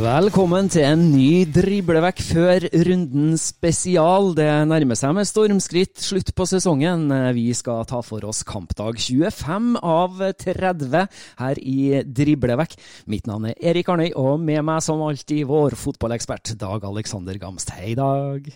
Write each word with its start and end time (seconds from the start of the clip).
Velkommen 0.00 0.70
til 0.72 0.86
en 0.86 1.00
ny 1.12 1.42
driblevekk 1.52 2.22
før 2.24 2.64
runden 2.86 3.34
spesial. 3.36 4.30
Det 4.38 4.46
nærmer 4.70 4.96
seg 4.96 5.12
med 5.18 5.28
stormskritt 5.28 6.00
slutt 6.00 6.30
på 6.32 6.46
sesongen. 6.48 7.04
Vi 7.36 7.50
skal 7.58 7.84
ta 7.90 8.00
for 8.06 8.24
oss 8.30 8.40
kampdag 8.48 8.96
25 8.96 9.76
av 9.76 10.22
30 10.40 11.04
her 11.42 11.60
i 11.60 12.00
Driblevekk. 12.06 12.78
Mitt 13.12 13.28
navn 13.28 13.50
er 13.50 13.60
Erik 13.60 13.92
Arnøy, 13.92 14.08
og 14.16 14.40
med 14.40 14.64
meg 14.70 14.80
som 14.88 15.04
alltid 15.04 15.44
vår 15.50 15.76
fotballekspert 15.76 16.54
Dag 16.56 16.88
Alexander 16.88 17.36
Gamst. 17.42 17.76
Hei, 17.76 17.92
Dag. 17.98 18.48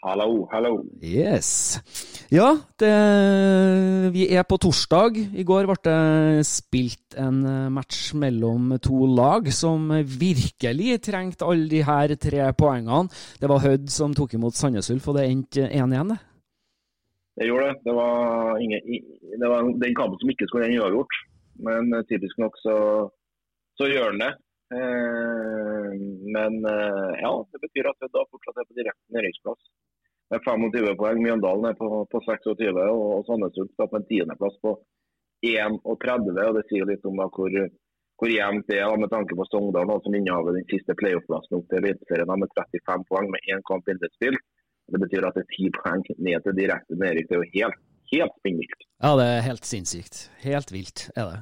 Hallo, 0.00 0.46
hallo. 0.48 0.78
Yes. 1.04 1.76
Ja, 2.32 2.54
det, 2.80 2.92
vi 4.14 4.22
er 4.32 4.46
på 4.48 4.56
torsdag. 4.56 5.18
I 5.36 5.44
går 5.44 5.66
ble 5.68 5.76
det 5.84 6.46
spilt 6.48 7.16
en 7.20 7.42
match 7.74 8.14
mellom 8.16 8.78
to 8.80 9.04
lag 9.12 9.50
som 9.52 9.90
virkelig 9.92 11.02
trengte 11.04 11.44
alle 11.44 11.68
de 11.68 11.82
her 11.84 12.14
tre 12.16 12.46
poengene. 12.56 13.12
Det 13.36 13.50
var 13.52 13.60
Hødd 13.60 13.92
som 13.92 14.16
tok 14.16 14.38
imot 14.38 14.56
Sandnes 14.56 14.88
Ulf, 14.94 15.10
og 15.12 15.18
det 15.18 15.26
endte 15.28 15.66
1-1, 15.68 16.14
det. 16.14 16.18
Det 17.36 17.50
gjorde 17.50 17.68
det. 17.68 17.76
Det 17.84 17.96
var, 18.00 18.56
ingen, 18.64 18.80
det 19.42 19.52
var 19.52 19.68
den 19.84 19.98
kampen 20.00 20.16
som 20.22 20.32
ikke 20.32 20.48
skulle 20.48 20.70
ende 20.70 20.80
uavgjort. 20.80 21.18
Men 21.68 21.92
eh, 21.92 22.06
typisk 22.08 22.40
nok 22.40 22.56
så, 22.64 22.78
så 23.76 23.90
gjør 23.92 24.14
den 24.14 24.24
det. 24.24 24.32
Eh, 24.80 25.92
men 26.38 26.58
eh, 26.72 27.12
ja, 27.20 27.36
det 27.52 27.62
betyr 27.68 27.92
at 27.92 28.00
Hødd 28.00 28.16
da 28.16 28.24
fortsatt 28.32 28.64
er 28.64 28.68
på 28.68 28.80
direkte 28.80 29.16
nedrykksplass. 29.16 29.68
Med 30.30 30.44
25 30.46 30.96
poeng. 31.00 31.20
Mjøndalen 31.24 31.70
er 31.70 31.76
på, 31.78 31.88
på 32.10 32.22
26, 32.26 32.70
og, 32.86 33.04
og 33.18 33.22
Sandnes 33.26 33.58
Ulf 33.62 33.80
på 33.80 33.98
en 33.98 34.08
tiendeplass 34.10 34.58
på 34.64 34.76
31. 35.46 36.30
og 36.46 36.58
Det 36.58 36.66
sier 36.68 36.86
litt 36.86 37.06
om 37.08 37.18
da, 37.18 37.26
hvor, 37.34 37.56
hvor 38.20 38.30
jevnt 38.30 38.68
det 38.70 38.78
er 38.78 39.00
med 39.00 39.10
tanke 39.14 39.38
på 39.38 39.46
Sogndal, 39.48 39.90
som 40.04 40.14
innehaver 40.14 40.58
den 40.58 40.68
siste 40.70 40.96
playoff-plassen 41.00 41.58
opp 41.58 41.66
til 41.70 41.80
Eliteserien 41.82 42.42
med 42.44 42.54
35 42.58 43.08
poeng 43.10 43.30
med 43.32 43.50
én 43.50 43.64
kamp 43.70 43.90
innspilt. 43.90 44.46
Det 44.90 44.98
betyr 45.02 45.26
at 45.26 45.36
det 45.38 45.46
er 45.46 45.56
10 45.56 45.74
poeng 45.78 46.06
ned 46.18 46.46
til 46.46 46.58
direkte 46.58 46.98
nedrykk. 46.98 47.28
Det 47.30 47.36
er 47.36 47.42
jo 47.42 47.52
helt, 47.56 47.82
helt 48.14 48.38
spinnvilt. 48.42 48.89
Ja, 49.00 49.14
det 49.16 49.24
er 49.24 49.46
helt 49.46 49.64
sinnssykt. 49.64 50.26
Helt 50.42 50.68
vilt 50.74 51.06
er 51.16 51.30
det. 51.30 51.36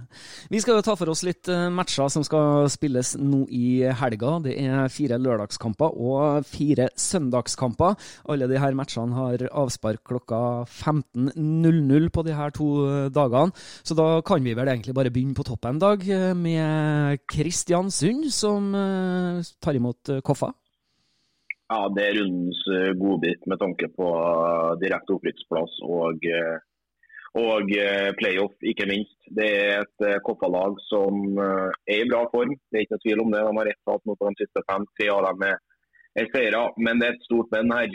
Vi 0.47 0.61
skal 0.63 0.77
jo 0.79 0.83
ta 0.87 0.95
for 0.95 1.11
oss 1.11 1.25
litt 1.27 1.49
eh, 1.51 1.65
matcher 1.75 2.07
som 2.15 2.23
skal 2.23 2.69
spilles 2.71 3.17
nå 3.19 3.41
i 3.51 3.81
helga. 3.99 4.37
Det 4.45 4.53
er 4.63 4.93
fire 4.95 5.19
lørdagskamper 5.19 5.97
og 5.99 6.47
fire 6.47 6.87
søndagskamper. 6.95 7.97
Alle 8.31 8.47
de 8.47 8.61
her 8.63 8.79
matchene 8.79 9.19
har 9.19 9.43
avspark 9.51 10.05
klokka 10.07 10.39
15.00 10.71 12.07
på 12.15 12.25
de 12.29 12.39
her 12.39 12.55
to 12.55 12.69
eh, 12.87 13.11
dagene. 13.11 13.51
Så 13.83 13.99
da 13.99 14.07
kan 14.23 14.47
vi 14.47 14.55
vel 14.55 14.71
egentlig 14.71 14.95
bare 14.95 15.11
begynne 15.11 15.35
på 15.35 15.49
toppen 15.51 15.75
en 15.75 15.83
dag 15.83 16.07
eh, 16.07 16.31
med 16.39 17.27
Kristiansund, 17.27 18.31
som 18.31 18.71
tar 19.59 19.75
imot 19.75 20.15
Koffa. 20.23 20.53
Ja, 21.75 21.83
det 21.91 22.07
er 22.07 22.21
rundens 22.21 22.63
godbit 23.03 23.43
med 23.51 23.59
tanke 23.61 23.91
på 23.99 24.15
direkte 24.79 25.19
opprykksplass 25.19 25.83
og 25.83 26.23
og 27.39 27.71
playoff, 28.19 28.55
ikke 28.67 28.87
minst. 28.91 29.17
Det 29.37 29.47
er 29.47 29.83
et 29.85 30.23
Koffa-lag 30.27 30.77
som 30.89 31.39
er 31.39 32.03
i 32.03 32.09
bra 32.11 32.25
form, 32.33 32.55
det 32.71 32.81
er 32.81 32.85
ikke 32.87 32.97
noe 32.97 33.05
tvil 33.05 33.23
om 33.25 33.33
det. 33.35 33.43
De 33.47 33.57
har 33.61 33.71
ett 33.71 33.83
tap 33.89 34.05
mot 34.09 34.23
de 34.25 34.33
siste 34.43 34.65
fem, 34.71 34.87
tre 34.99 35.09
av 35.15 35.27
dem 35.29 35.47
er 35.49 36.31
seire. 36.35 36.63
Men 36.79 37.01
det 37.01 37.09
er 37.09 37.17
et 37.17 37.27
stort 37.29 37.53
men 37.55 37.73
her. 37.75 37.89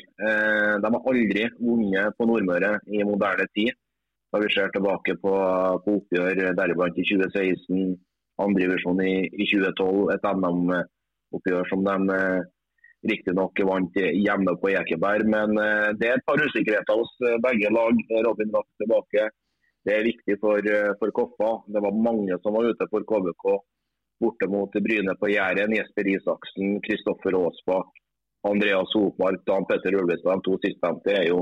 De 0.84 0.92
har 0.96 1.10
aldri 1.12 1.48
vunnet 1.60 2.18
på 2.18 2.28
Nordmøre 2.30 2.78
i 2.88 3.04
moderne 3.08 3.48
tid. 3.58 3.74
Da 4.34 4.42
vi 4.42 4.50
ser 4.50 4.72
tilbake 4.74 5.14
på, 5.22 5.34
på 5.86 5.96
oppgjør 6.00 6.56
deriblant 6.58 6.98
i 6.98 7.06
2016, 7.06 7.94
andredivisjon 8.42 9.02
i, 9.06 9.14
i 9.30 9.46
2012, 9.52 10.10
et 10.16 10.26
NM-oppgjør 10.26 11.70
som 11.70 11.84
de 11.86 12.18
riktignok 13.10 13.60
vant 13.68 13.98
hjemme 14.00 14.56
på 14.62 14.72
Ekeberg. 14.72 15.28
Men 15.30 15.56
det 16.00 16.10
er 16.10 16.18
et 16.18 16.28
par 16.28 16.40
usikkerheter 16.40 17.00
hos 17.00 17.12
begge 17.44 17.72
lag. 17.74 18.00
Robin 18.28 18.54
Rask 18.56 18.84
tilbake. 18.84 19.28
Det 19.84 19.98
er 19.98 20.08
viktig 20.08 20.38
for, 20.40 20.70
for 21.00 21.12
Koffa. 21.16 21.52
Det 21.68 21.84
var 21.84 22.02
mange 22.06 22.38
som 22.42 22.56
var 22.56 22.70
ute 22.72 22.88
for 22.92 23.04
KBK 23.10 23.48
borte 24.24 24.48
mot 24.48 24.72
Bryne 24.72 25.16
på 25.20 25.30
Jæren. 25.30 25.76
Jesper 25.76 26.08
Isaksen, 26.16 26.80
Kristoffer 26.86 27.36
Aasbakk, 27.40 27.92
Andreas 28.48 28.96
Hopmark, 28.96 29.44
Dan 29.48 29.68
Petter 29.70 29.96
Ulvestad. 30.00 30.44
To 30.46 30.58
sistnevnte 30.64 31.18
er 31.18 31.28
jo 31.32 31.42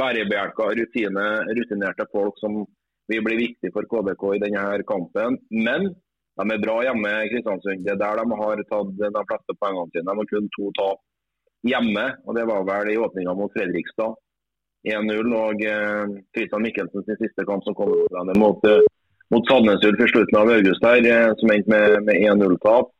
bærebjelker, 0.00 0.74
rutine, 0.80 1.26
rutinerte 1.58 2.08
folk 2.12 2.38
som 2.42 2.64
vil 3.10 3.22
bli 3.26 3.38
viktig 3.44 3.72
for 3.74 3.86
KBK 3.92 4.24
i 4.34 4.42
denne 4.42 4.66
kampen. 4.90 5.38
Men 5.50 5.92
de 6.36 6.44
er 6.52 6.62
bra 6.62 6.76
hjemme 6.84 7.12
Kristiansund. 7.32 7.84
Det 7.86 7.94
er 7.94 8.00
der 8.00 8.20
de 8.20 8.38
har 8.40 8.62
tatt 8.68 8.90
de 9.00 9.26
fleste 9.30 9.56
poengene 9.56 9.92
sine. 9.92 10.04
De 10.04 10.16
har 10.20 10.30
kun 10.32 10.48
to 10.56 10.72
tap 10.76 11.00
hjemme, 11.66 12.06
og 12.26 12.36
det 12.36 12.44
var 12.50 12.66
vel 12.68 12.92
i 12.92 12.98
åpninga 13.00 13.34
mot 13.36 13.52
Fredrikstad. 13.56 14.18
1-0 14.86 15.32
og 15.34 15.62
Kristian 16.36 16.60
eh, 16.60 16.66
Mikkelsen 16.66 17.06
sin 17.06 17.18
siste 17.18 17.46
kamp 17.48 17.64
som 17.66 17.74
kom 17.74 17.90
mot, 18.38 18.68
eh, 18.68 18.84
mot 19.34 19.48
Sandnes 19.48 19.82
Ulf 19.88 20.04
i 20.04 20.10
slutten 20.12 20.38
av 20.38 20.52
august, 20.58 20.84
her, 20.84 21.08
eh, 21.10 21.32
som 21.40 21.50
endte 21.50 21.72
med, 21.72 21.96
med 22.06 22.20
1-0-tap. 22.20 22.92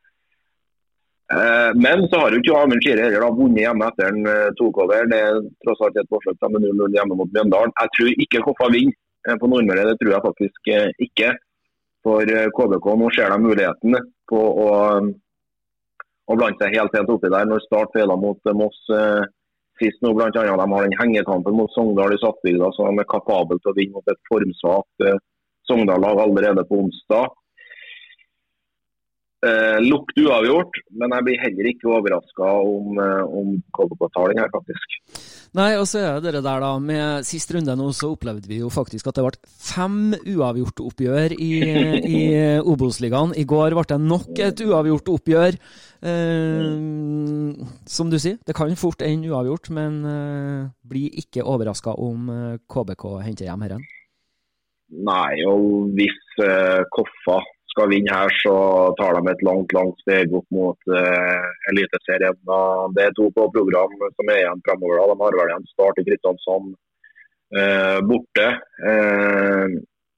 Eh, 1.37 1.71
men 1.77 2.09
så 2.09 2.23
har 2.23 2.35
jo 2.35 2.41
ikke 2.43 2.59
Amund 2.59 2.83
Skire 2.83 3.05
heller 3.05 3.23
da, 3.23 3.31
vunnet 3.37 3.63
hjemme 3.63 3.91
etter 3.93 4.19
eh, 4.33 4.51
tok 4.59 4.83
over. 4.87 5.07
Det 5.13 5.23
er 5.29 5.41
tross 5.63 5.85
alt 5.87 6.01
et 6.01 6.11
forsøk 6.11 6.49
med 6.49 6.67
0-0 6.67 6.97
hjemme 6.97 7.19
mot 7.21 7.37
Mjøndalen. 7.37 7.75
Jeg 7.83 7.95
tror 7.99 8.25
ikke 8.27 8.45
Koffa 8.49 8.71
vinner 8.73 9.39
på 9.43 9.51
Nordmøre, 9.51 9.89
det 9.91 9.99
tror 10.01 10.13
jeg 10.15 10.27
faktisk 10.27 10.69
ikke 11.03 11.33
for 12.07 12.35
KBK. 12.59 12.91
Nå 13.01 13.13
ser 13.15 13.33
de 13.35 13.39
muligheten 13.43 13.97
på 14.31 14.43
å, 14.65 14.69
å 16.31 16.37
blande 16.39 16.63
seg 16.63 16.77
helt 16.79 16.95
helt 16.95 17.11
oppi 17.11 17.33
der. 17.33 17.49
Når 17.51 17.65
Start 17.67 17.95
feila 17.97 18.19
mot 18.21 18.53
Moss 18.55 18.79
eh, 18.95 19.25
sist 19.81 19.99
nå, 20.05 20.13
blant 20.15 20.37
annet, 20.39 20.55
De 20.61 20.69
har 20.75 20.87
den 20.87 21.01
hengekampen 21.01 21.57
mot 21.59 21.73
Sogndal 21.75 22.15
i 22.15 22.21
Sattbygda, 22.23 22.71
så 22.73 22.87
de 22.89 23.03
er 23.03 23.11
kapable 23.11 23.59
til 23.61 23.73
å 23.73 23.77
vinne 23.79 23.99
mot 23.99 24.13
et 24.13 24.23
formsvakt 24.31 25.09
eh, 25.09 25.19
Sogndal-lag 25.67 26.23
allerede 26.23 26.65
på 26.69 26.85
onsdag. 26.85 27.35
Eh, 29.47 29.79
lukt 29.85 30.19
uavgjort, 30.19 30.81
men 31.01 31.15
jeg 31.17 31.27
blir 31.27 31.41
heller 31.43 31.71
ikke 31.71 31.91
overraska 31.95 32.51
om, 32.67 32.99
eh, 33.03 33.39
om 33.41 33.57
KBK-taling 33.77 34.41
her, 34.43 34.53
faktisk. 34.53 34.99
Nei, 35.57 35.71
og 35.81 35.87
så 35.89 36.03
er 36.03 36.21
det 36.21 36.43
der, 36.45 36.61
da. 36.61 36.73
Med 36.83 37.25
sist 37.25 37.51
runde 37.55 37.77
nå 37.79 37.89
så 37.97 38.11
opplevde 38.13 38.51
vi 38.51 38.61
jo 38.61 38.69
faktisk 38.73 39.09
at 39.09 39.17
det 39.17 39.25
ble 39.25 39.53
fem 39.63 39.99
uavgjort-oppgjør 40.21 41.37
i, 41.39 41.53
i 42.19 42.23
Obos-ligaen. 42.61 43.33
I 43.39 43.47
går 43.49 43.77
ble 43.79 43.87
det 43.95 44.01
nok 44.03 44.43
et 44.51 44.65
uavgjort 44.67 45.13
oppgjør. 45.17 45.61
Eh, 46.07 46.71
som 47.89 48.13
du 48.13 48.19
sier, 48.21 48.41
det 48.45 48.57
kan 48.59 48.75
fort 48.77 49.03
ende 49.07 49.33
uavgjort, 49.33 49.71
men 49.73 50.01
eh, 50.05 50.71
blir 50.85 51.21
ikke 51.23 51.47
overraska 51.47 51.97
om 51.97 52.29
eh, 52.33 52.59
KBK 52.69 53.07
henter 53.25 53.49
hjem 53.49 53.65
herren. 53.67 53.87
Nei, 54.87 55.43
og 55.49 55.95
hvis 55.97 56.19
eh, 56.45 56.85
Koffa 56.95 57.41
skal 57.77 57.93
vinne 57.93 58.13
her, 58.17 58.33
så 58.41 58.57
tar 58.97 59.19
de 59.19 59.29
et 59.29 59.43
langt 59.45 59.73
langt 59.77 59.99
steg 60.01 60.33
opp 60.35 60.47
mot 60.55 60.89
uh, 60.89 61.47
Eliteserien. 61.71 62.39
Det 62.97 63.03
er 63.05 63.17
to 63.17 63.29
på 63.37 63.51
program 63.53 63.93
som 64.01 64.31
er 64.33 64.41
igjen 64.41 64.63
fremover. 64.65 65.03
Da. 65.03 65.09
De 65.13 65.25
har 65.25 65.37
vel 65.41 65.53
en 65.53 65.67
start 65.75 66.01
i 66.01 66.07
Kristiansand 66.07 66.71
uh, 66.73 67.99
borte 68.09 68.47
uh, 68.81 69.67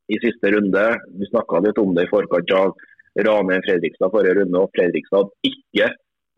i 0.08 0.20
siste 0.22 0.52
runde. 0.54 0.84
Vi 1.18 1.30
snakka 1.32 1.64
litt 1.64 1.80
om 1.82 1.96
det 1.96 2.06
i 2.06 2.12
forkant 2.12 2.54
av 2.60 2.76
Ranheim 3.26 3.64
Fredrikstad 3.66 4.14
forrige 4.14 4.36
runde. 4.38 4.62
og 4.62 4.70
Fredrikstad 4.78 5.26
hadde 5.26 5.50
ikke 5.50 5.88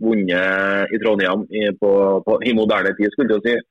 vunnet 0.01 0.95
i 0.97 1.03
Trondheim 1.03 1.45
i, 1.53 1.67
på, 1.77 1.91
på, 2.25 2.39
i 2.49 2.55
moderne 2.57 2.95
tid, 2.97 3.13
skulle 3.13 3.37
jeg 3.37 3.45
si. 3.45 3.67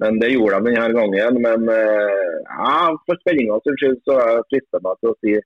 Men 0.00 0.16
det 0.20 0.30
gjorde 0.32 0.62
de 0.64 0.72
denne 0.72 0.96
gangen. 0.96 1.36
Men 1.44 1.68
ja, 1.68 2.72
for 3.04 3.20
spenninga 3.20 3.60
skyld 3.64 4.00
så 4.08 4.16
frister 4.48 4.78
jeg 4.78 4.84
meg 4.86 4.98
til 5.02 5.12
å 5.12 5.18
si 5.20 5.36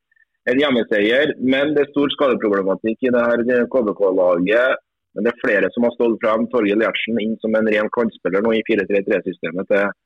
en 0.49 0.61
hjemmeseier. 0.61 1.35
Men 1.41 1.75
det 1.77 1.85
er 1.85 1.93
stor 1.93 2.13
skadeproblematikk 2.15 3.09
i 3.09 3.13
det 3.15 3.25
her 3.27 3.67
KBK-laget. 3.73 4.85
Men 5.15 5.27
det 5.27 5.33
er 5.33 5.43
flere 5.43 5.71
som 5.75 5.87
har 5.87 5.97
stått 5.97 6.21
frem. 6.23 6.47
Torgeir 6.53 6.85
Gjertsen 6.85 7.19
inn 7.23 7.35
som 7.43 7.57
en 7.59 7.71
ren 7.75 7.91
kantspiller 7.97 8.45
nå 8.45 8.55
i 8.57 8.63
4-3-3-systemet 8.69 9.71
til, 9.73 9.97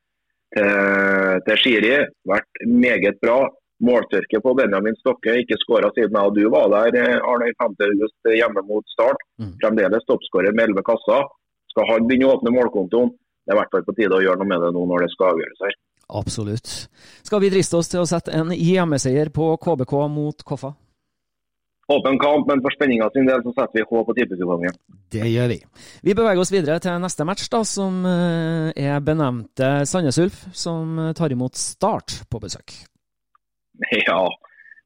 til, 0.57 1.45
til 1.49 1.61
Shiri. 1.61 1.93
Vært 2.31 2.65
meget 2.87 3.21
bra. 3.25 3.45
Måltørke 3.85 4.41
på 4.41 4.55
Benjamin 4.57 4.97
Stokke. 5.01 5.37
Ikke 5.43 5.59
skåra 5.61 5.91
siden 5.93 6.17
jeg 6.17 6.31
og 6.31 6.39
du 6.39 6.45
var 6.53 6.71
der 6.95 7.19
Arne, 7.21 7.51
5.8 7.61 8.37
hjemme 8.39 8.65
mot 8.69 8.87
Start. 8.95 9.21
Mm. 9.43 9.57
Fremdeles 9.61 10.07
toppskårer 10.09 10.57
med 10.57 10.73
11 10.73 10.87
kasser. 10.89 11.29
Skal 11.75 11.91
han 11.91 12.09
begynne 12.09 12.31
å 12.31 12.37
åpne 12.39 12.55
målkontoen? 12.55 13.13
Det 13.45 13.53
er 13.53 13.59
i 13.59 13.61
hvert 13.61 13.75
fall 13.75 13.85
på 13.85 13.97
tide 13.99 14.17
å 14.17 14.23
gjøre 14.25 14.41
noe 14.41 14.49
med 14.49 14.63
det 14.63 14.71
nå 14.73 14.87
når 14.89 15.05
det 15.05 15.11
skal 15.13 15.35
avgjøres 15.35 15.67
her. 15.67 15.75
Absolutt. 16.09 16.89
Skal 17.23 17.41
vi 17.41 17.51
driste 17.53 17.79
oss 17.79 17.91
til 17.93 18.03
å 18.03 18.09
sette 18.09 18.33
en 18.37 18.53
hjemmeseier 18.53 19.31
på 19.35 19.55
KBK 19.63 19.95
mot 20.13 20.45
Koffa? 20.47 20.75
Åpen 21.93 22.17
kamp, 22.19 22.47
men 22.49 22.63
for 22.65 22.73
spenninga 22.73 23.11
sin 23.13 23.27
del 23.29 23.43
så 23.45 23.53
setter 23.53 23.83
vi 23.83 23.85
H 23.85 24.05
på 24.09 24.15
tippekupongen. 24.17 24.77
Det 25.13 25.27
gjør 25.29 25.51
vi. 25.53 25.59
Vi 26.07 26.15
beveger 26.17 26.41
oss 26.41 26.53
videre 26.53 26.79
til 26.81 26.97
neste 27.03 27.27
match, 27.29 27.45
da, 27.53 27.61
som 27.69 27.99
eh, 28.09 28.71
er 28.87 29.03
benevnte 29.05 29.85
Sandnes 29.89 30.19
Ulf, 30.23 30.47
som 30.57 30.97
tar 31.17 31.35
imot 31.37 31.61
Start 31.61 32.23
på 32.31 32.41
besøk. 32.41 32.79
Ja, 34.07 34.23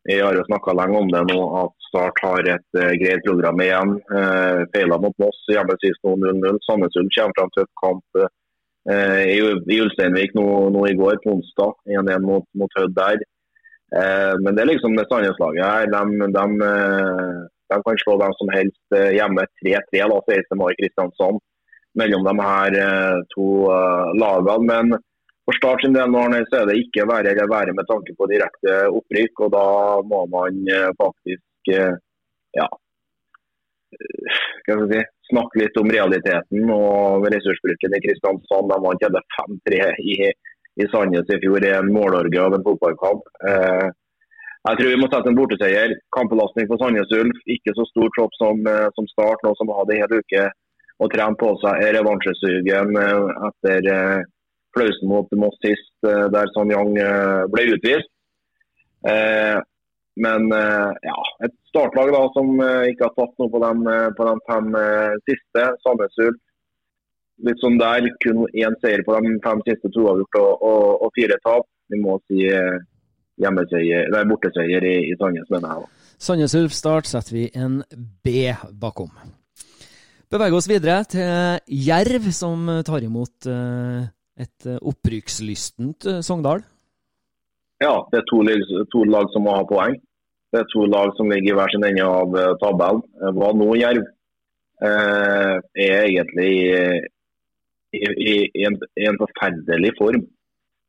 vi 0.08 0.16
har 0.18 0.34
jo 0.34 0.42
snakka 0.48 0.72
lenge 0.74 0.98
om 0.98 1.10
det 1.12 1.22
nå, 1.28 1.38
at 1.60 1.88
Start 1.90 2.18
har 2.24 2.50
et 2.56 2.78
uh, 2.80 2.90
greit 2.98 3.22
program 3.26 3.60
igjen. 3.62 3.94
Uh, 4.10 4.64
Feila 4.72 4.98
mot 5.02 5.14
Moss 5.22 5.38
hjemme 5.52 5.76
sist 5.82 6.02
0-0. 6.02 6.58
Sandnes 6.66 6.98
Ulf 6.98 7.14
kommer 7.14 7.36
fra 7.36 7.46
en 7.46 7.54
tøff 7.54 7.70
kamp. 7.82 8.04
Uh, 8.16 8.26
Eh, 8.26 8.47
i, 8.88 9.40
i 9.44 9.80
Ulsteinvik 9.84 10.32
nå, 10.38 10.44
nå, 10.72 10.84
i 10.88 10.96
går, 10.96 11.18
på 11.24 11.34
onsdag. 11.36 11.74
1-1 11.92 12.24
mot, 12.24 12.46
mot 12.56 12.78
Hødd 12.78 12.94
der. 12.96 13.24
Eh, 13.96 14.34
men 14.44 14.54
det 14.54 14.62
er 14.62 14.70
liksom 14.72 14.96
det 14.96 15.06
Sandnes-laget 15.08 15.64
her. 15.64 15.90
De, 15.92 16.30
de, 16.36 16.46
eh, 16.68 17.36
de, 17.72 17.80
kan 17.84 18.00
slå 18.02 18.16
hvem 18.20 18.34
som 18.40 18.52
helst 18.52 18.98
hjemme 19.16 19.44
3-3 19.64 20.08
16. 20.28 20.56
mai 20.60 20.72
Kristiansand 20.80 21.40
mellom 21.98 22.24
de 22.26 22.34
her 22.40 22.78
to 23.34 23.48
lagene. 24.20 24.64
Men 24.68 24.98
for 25.44 25.56
Start 25.56 25.82
sin 25.82 25.96
del 25.96 26.12
så 26.48 26.60
er 26.60 26.68
det 26.68 26.80
ikke 26.82 27.08
være 27.08 27.32
eller 27.32 27.48
være 27.50 27.74
med 27.76 27.88
tanke 27.88 28.14
på 28.16 28.28
direkte 28.30 28.76
opprykk. 28.92 29.44
og 29.46 29.52
Da 29.56 29.66
må 30.04 30.24
man 30.32 30.60
faktisk 31.00 31.72
ja, 32.56 32.68
hva 34.68 34.76
skal 34.76 34.84
si, 34.92 35.00
snakke 35.28 35.62
litt 35.62 35.78
om 35.80 35.90
realiteten 35.92 36.70
og 36.74 37.26
ressursbruken 37.32 37.96
i 37.96 38.02
Kristiansand. 38.04 38.72
De 38.72 38.78
vant 38.84 39.06
5-3 39.36 39.80
i, 40.04 40.18
i 40.82 40.88
Sandnes 40.92 41.32
i 41.34 41.40
fjor 41.42 41.64
i 41.64 41.74
en 41.76 41.90
målorgie 41.94 42.42
av 42.42 42.56
en 42.56 42.66
fotballkamp. 42.66 43.28
Eh, 43.50 43.88
jeg 44.68 44.80
tror 44.80 44.90
vi 44.92 45.00
må 45.00 45.08
sette 45.08 45.30
en 45.30 45.38
borteseier. 45.38 45.94
Kampbelastning 46.16 46.68
for 46.70 46.80
Sandnes 46.80 47.12
Ulf. 47.14 47.44
Ikke 47.54 47.74
så 47.76 47.86
stor 47.92 48.10
tropp 48.16 48.34
som, 48.40 48.64
eh, 48.66 48.88
som 48.96 49.06
Start, 49.12 49.44
nå 49.44 49.54
som 49.56 49.70
hadde 49.76 49.96
en 49.96 50.02
hel 50.04 50.18
uke 50.22 50.48
å 50.98 51.08
trene 51.12 51.38
på 51.38 51.52
seg 51.62 51.84
er 51.86 51.94
revansjesugen 51.98 52.98
eh, 52.98 53.32
etter 53.48 53.90
eh, 53.94 54.26
flausen 54.76 55.10
mot 55.10 55.34
Moss 55.38 55.58
sist, 55.64 55.92
eh, 56.06 56.26
der 56.34 56.50
Sanyang 56.54 56.96
eh, 56.98 57.42
ble 57.52 57.66
utvist. 57.76 58.10
Eh, 59.08 59.58
men 60.18 60.48
ja, 60.50 61.16
et 61.46 61.52
startlag 61.78 62.10
da, 62.12 62.20
som 62.34 62.60
eh, 62.64 62.90
ikke 62.92 63.06
har 63.06 63.14
tatt 63.14 63.40
noe 63.40 63.52
på 63.52 63.62
de, 63.62 63.72
eh, 63.92 64.10
på 64.18 64.26
de 64.26 64.34
fem 64.50 64.68
siste. 65.28 65.64
Sandnes 65.84 66.20
Ulf. 66.26 66.40
Litt 67.46 67.60
sånn 67.62 67.78
der. 67.78 68.08
Kun 68.24 68.46
én 68.50 68.76
seier 68.82 69.04
på 69.06 69.14
de 69.14 69.36
fem 69.44 69.62
siste, 69.68 69.90
to 69.94 70.06
avgjort 70.10 70.40
og, 70.40 70.64
og, 70.66 70.86
og, 71.06 71.12
fire 71.18 71.38
tap. 71.44 71.68
Vi 71.88 72.00
må 72.02 72.18
si 72.26 72.42
hjemmeseier, 73.38 74.10
nei, 74.12 74.24
borteseier 74.28 74.84
i, 74.84 74.96
i 75.08 75.16
Sandnes, 75.20 75.46
mener 75.54 75.76
jeg. 75.76 75.90
Sandnes 76.18 76.56
Ulf 76.58 76.74
Start 76.74 77.08
setter 77.08 77.36
vi 77.36 77.44
en 77.54 77.78
B 78.26 78.50
bakom. 78.74 79.12
Beveger 80.28 80.58
oss 80.58 80.68
videre 80.68 80.98
til 81.08 81.78
Jerv, 81.86 82.26
som 82.36 82.66
tar 82.84 83.06
imot 83.06 83.46
et 83.48 84.68
opprykkslystent 84.90 86.10
Sogndal. 86.26 86.66
Ja, 87.80 87.94
det 88.10 88.20
er 88.20 88.26
to, 88.26 88.42
to, 88.90 89.06
lag 89.06 89.30
som 89.32 89.46
må 89.46 89.54
ha 89.54 89.62
poeng. 89.70 89.94
Det 90.52 90.62
er 90.62 90.68
to 90.72 90.86
lag 90.88 91.12
som 91.16 91.28
ligger 91.30 91.52
i 91.52 91.56
hver 91.58 91.72
sin 91.72 91.84
ende 91.84 92.04
av 92.08 92.36
eh, 92.40 92.54
tabellen. 92.62 93.02
Eh, 93.20 93.32
hva 93.36 93.50
nå 93.56 93.68
Jerv 93.76 94.04
eh, 94.88 95.54
er 95.84 95.96
egentlig 96.06 96.48
i, 96.48 97.98
i, 97.98 98.04
i, 98.08 98.64
en, 98.68 98.78
i 98.96 99.08
en, 99.10 99.20
forferdelig 99.20 99.94
form. 100.00 100.24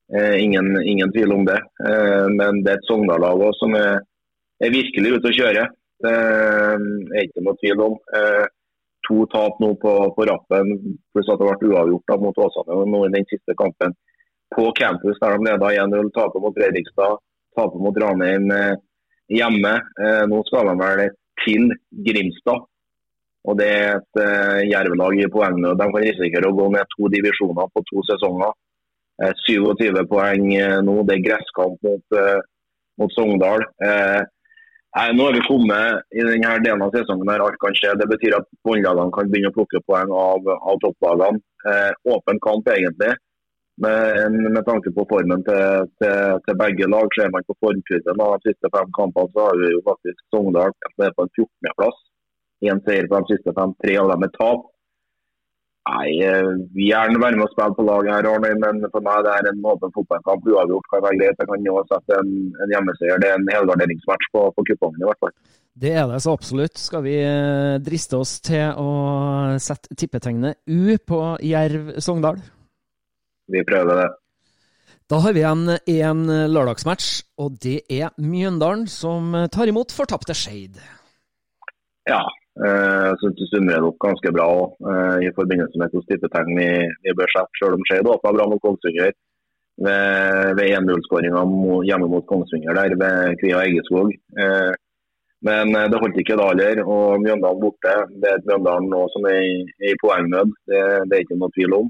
Ingen, 0.10 0.72
ingen, 0.90 1.12
tvil 1.14 1.36
om 1.36 1.44
det. 1.46 1.60
Men 2.34 2.64
det 2.66 2.72
er 2.72 2.80
et 2.80 2.88
Sogndal-lag 2.88 3.44
som 3.60 3.76
er, 3.78 4.00
er, 4.58 4.72
virkelig 4.74 5.20
ute 5.20 5.30
å 5.30 5.36
kjøre. 5.38 5.66
Det 6.02 6.14
er 6.16 7.28
ikke 7.28 7.44
noe 7.46 7.60
tvil 7.62 7.84
om. 7.86 8.00
To 9.06 9.20
tap 9.30 9.62
nå 9.62 9.70
på, 9.84 9.94
på 10.16 10.26
rappen, 10.26 10.74
pluss 11.14 11.30
at 11.30 11.38
det 11.38 11.52
ble 11.62 11.70
uavgjort 11.76 12.10
da, 12.10 12.18
mot 12.26 12.42
Åsane 12.42 12.80
nå 12.90 13.04
i 13.06 13.14
den 13.20 13.30
siste 13.30 13.54
kampen. 13.62 13.94
På 14.56 14.72
campus 14.82 15.22
der 15.22 15.38
de 15.38 15.46
leda 15.46 15.70
1-0, 15.86 16.10
taper 16.18 16.42
mot 16.42 16.58
Fredrikstad, 16.58 17.22
taper 17.54 17.86
mot 17.86 18.02
Ranheim. 18.02 18.50
Eh, 18.50 18.74
hjemme. 19.34 19.76
Eh, 20.02 20.24
nå 20.30 20.42
skal 20.48 20.72
de 20.72 20.76
vel 20.80 21.06
til 21.46 21.70
Grimstad. 22.08 22.66
Og 23.48 23.56
Det 23.58 23.68
er 23.72 23.94
et 23.96 24.18
uh, 24.20 24.60
jervelag 24.68 25.22
i 25.24 25.30
poengnød. 25.32 25.78
De 25.80 25.86
kan 25.94 26.04
risikere 26.04 26.50
å 26.50 26.58
gå 26.58 26.66
ned 26.74 26.90
to 26.92 27.08
divisjoner 27.14 27.70
på 27.72 27.84
to 27.88 28.04
sesonger. 28.10 28.52
Eh, 29.20 29.36
27 29.48 30.04
poeng 30.08 30.52
eh, 30.56 30.80
nå. 30.86 31.00
Det 31.08 31.18
er 31.18 31.26
gresskamp 31.28 31.80
mot, 31.84 32.20
mot 33.00 33.16
Sogndal. 33.16 33.66
Eh, 33.84 34.22
nå 35.16 35.26
har 35.26 35.36
vi 35.36 35.46
kommet 35.46 36.06
i 36.16 36.24
denne 36.26 36.54
delen 36.64 36.84
av 36.86 36.96
sesongen 36.96 37.28
der 37.30 37.44
alt 37.46 37.60
kan 37.64 37.76
skje. 37.78 37.96
Det 38.00 38.08
betyr 38.12 38.38
at 38.40 38.48
båndlagene 38.66 39.14
kan 39.16 39.32
begynne 39.32 39.52
å 39.52 39.58
plukke 39.58 39.84
poeng 39.88 40.14
av, 40.16 40.48
av 40.50 40.80
topplagene. 40.84 41.44
åpen 42.08 42.40
kamp 42.40 42.70
egentlig. 42.72 43.12
Med, 43.84 44.34
med, 44.56 44.64
tanke 44.68 44.92
på 44.92 45.06
formen 45.08 45.44
til, 45.48 45.86
til, 46.02 46.40
til, 46.46 46.58
begge 46.60 46.88
lag, 46.92 47.14
ser 47.16 47.30
man 47.32 47.46
på 47.48 47.56
formkurven 47.64 48.24
av 48.26 48.34
de 48.36 48.50
siste 48.52 48.72
fem 48.74 48.90
kampene, 48.98 49.32
så 49.32 49.46
har 49.46 49.62
vi 49.62 49.70
jo 49.72 49.86
faktisk 49.86 50.20
Sogndal 50.34 50.74
er 51.06 51.16
på 51.16 51.28
en 51.28 51.32
14.-plass. 51.38 52.02
Én 52.68 52.82
seier 52.84 53.08
på 53.08 53.22
de 53.22 53.38
siste 53.38 53.56
fem, 53.56 53.72
tre 53.80 53.96
av 54.02 54.12
dem 54.12 54.28
er 54.28 54.34
tap. 54.36 54.68
Nei, 55.90 56.10
Vi 56.76 56.90
gjerne 56.90 57.22
være 57.24 57.40
med 57.40 57.48
å 57.48 57.54
spille 57.54 57.78
på 57.78 57.86
laget 57.88 58.12
her, 58.14 58.28
Arne, 58.34 58.52
men 58.62 58.84
for 58.92 59.06
meg 59.06 59.24
det 59.26 59.32
er 59.38 59.50
en 59.50 59.64
åpen 59.72 59.96
fotballkamp. 59.96 60.46
Uavgjort 60.52 60.92
kan 60.92 61.06
være 61.06 61.22
greit. 61.22 61.40
Jeg 61.40 61.50
kan 61.50 61.66
jo 61.66 61.80
sette 61.90 62.20
en, 62.20 62.36
en 62.60 62.76
hjemmeseier. 62.76 63.24
Det 63.24 63.32
er 63.32 63.40
en 63.40 63.50
helgarderingsmatch 63.56 64.30
på, 64.36 64.44
på 64.58 64.68
kupongen 64.70 65.02
i 65.02 65.10
hvert 65.10 65.24
fall. 65.24 65.34
Det 65.80 65.96
er 65.96 66.06
det 66.12 66.20
så 66.26 66.36
absolutt. 66.36 66.78
Skal 66.78 67.06
vi 67.08 67.16
eh, 67.24 67.80
driste 67.82 68.20
oss 68.20 68.38
til 68.44 68.76
å 68.76 68.90
sette 69.64 69.96
tippetegnet 69.96 70.60
U 70.68 71.00
på 71.00 71.24
Jerv 71.48 71.94
Sogndal? 72.04 72.42
Vi 73.52 73.66
prøver 73.68 74.04
det. 74.04 74.10
Da 75.10 75.18
har 75.24 75.34
vi 75.34 75.42
igjen 75.42 75.66
en 75.74 76.54
lørdagsmatch, 76.54 77.24
og 77.42 77.58
det 77.64 77.82
er 77.90 78.14
Mjøndalen 78.22 78.86
som 78.90 79.34
tar 79.50 79.72
imot 79.72 79.94
fortapte 79.96 80.38
Skeid. 80.38 80.78
Ja, 82.10 82.22
eh, 82.66 83.06
jeg 83.10 83.18
syns 83.22 83.40
det 83.40 83.48
summerer 83.52 83.88
opp 83.90 84.00
ganske 84.02 84.34
bra 84.36 84.50
eh, 84.92 85.18
i 85.28 85.32
forbindelse 85.38 85.82
med 85.82 85.94
to 85.94 86.02
stippetegn 86.06 86.54
vi, 86.58 86.70
vi 87.06 87.16
bør 87.18 87.32
sette, 87.34 87.62
selv 87.62 87.78
om 87.78 87.88
Skeid 87.88 88.10
åpna 88.10 88.36
bra 88.38 88.48
mot 88.52 88.62
Kongsvinger 88.64 89.12
ved, 89.86 90.54
ved 90.60 90.76
1-0-skåringa 90.80 91.44
hjemme 91.90 92.12
mot 92.12 92.28
Kongsvinger 92.30 92.78
der 92.80 92.96
ved 93.02 93.40
Kvia 93.42 93.66
Eggeskog. 93.66 94.14
Eh, 94.44 94.72
Men 95.48 95.70
det 95.72 96.00
holdt 96.02 96.18
ikke 96.20 96.36
da 96.36 96.50
heller. 96.50 96.82
Og 96.84 97.22
Mjøndalen 97.24 97.62
borte. 97.62 97.94
Det 98.20 98.28
er 98.28 98.42
et 98.42 98.48
Mjøndalen 98.50 98.90
nå 98.92 99.06
som 99.14 99.24
er 99.30 99.38
i, 99.40 99.54
i 99.88 99.94
poengnød. 100.02 100.50
Det, 100.68 100.82
det, 101.08 101.14
er 101.16 101.24
ikke 101.24 101.38
noe 101.40 101.54
tvil 101.56 101.76
om. 101.78 101.86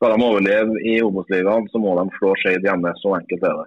Skal 0.00 0.14
de 0.16 0.24
overleve 0.24 0.78
i 0.88 0.94
Obos-ligaen, 1.04 1.66
så 1.68 1.76
må 1.76 1.92
de 1.98 2.06
slå 2.16 2.32
Skeid 2.40 2.64
hjemme. 2.64 2.88
Så 2.96 3.12
enkelt 3.18 3.42
er 3.44 3.58
det. 3.58 3.66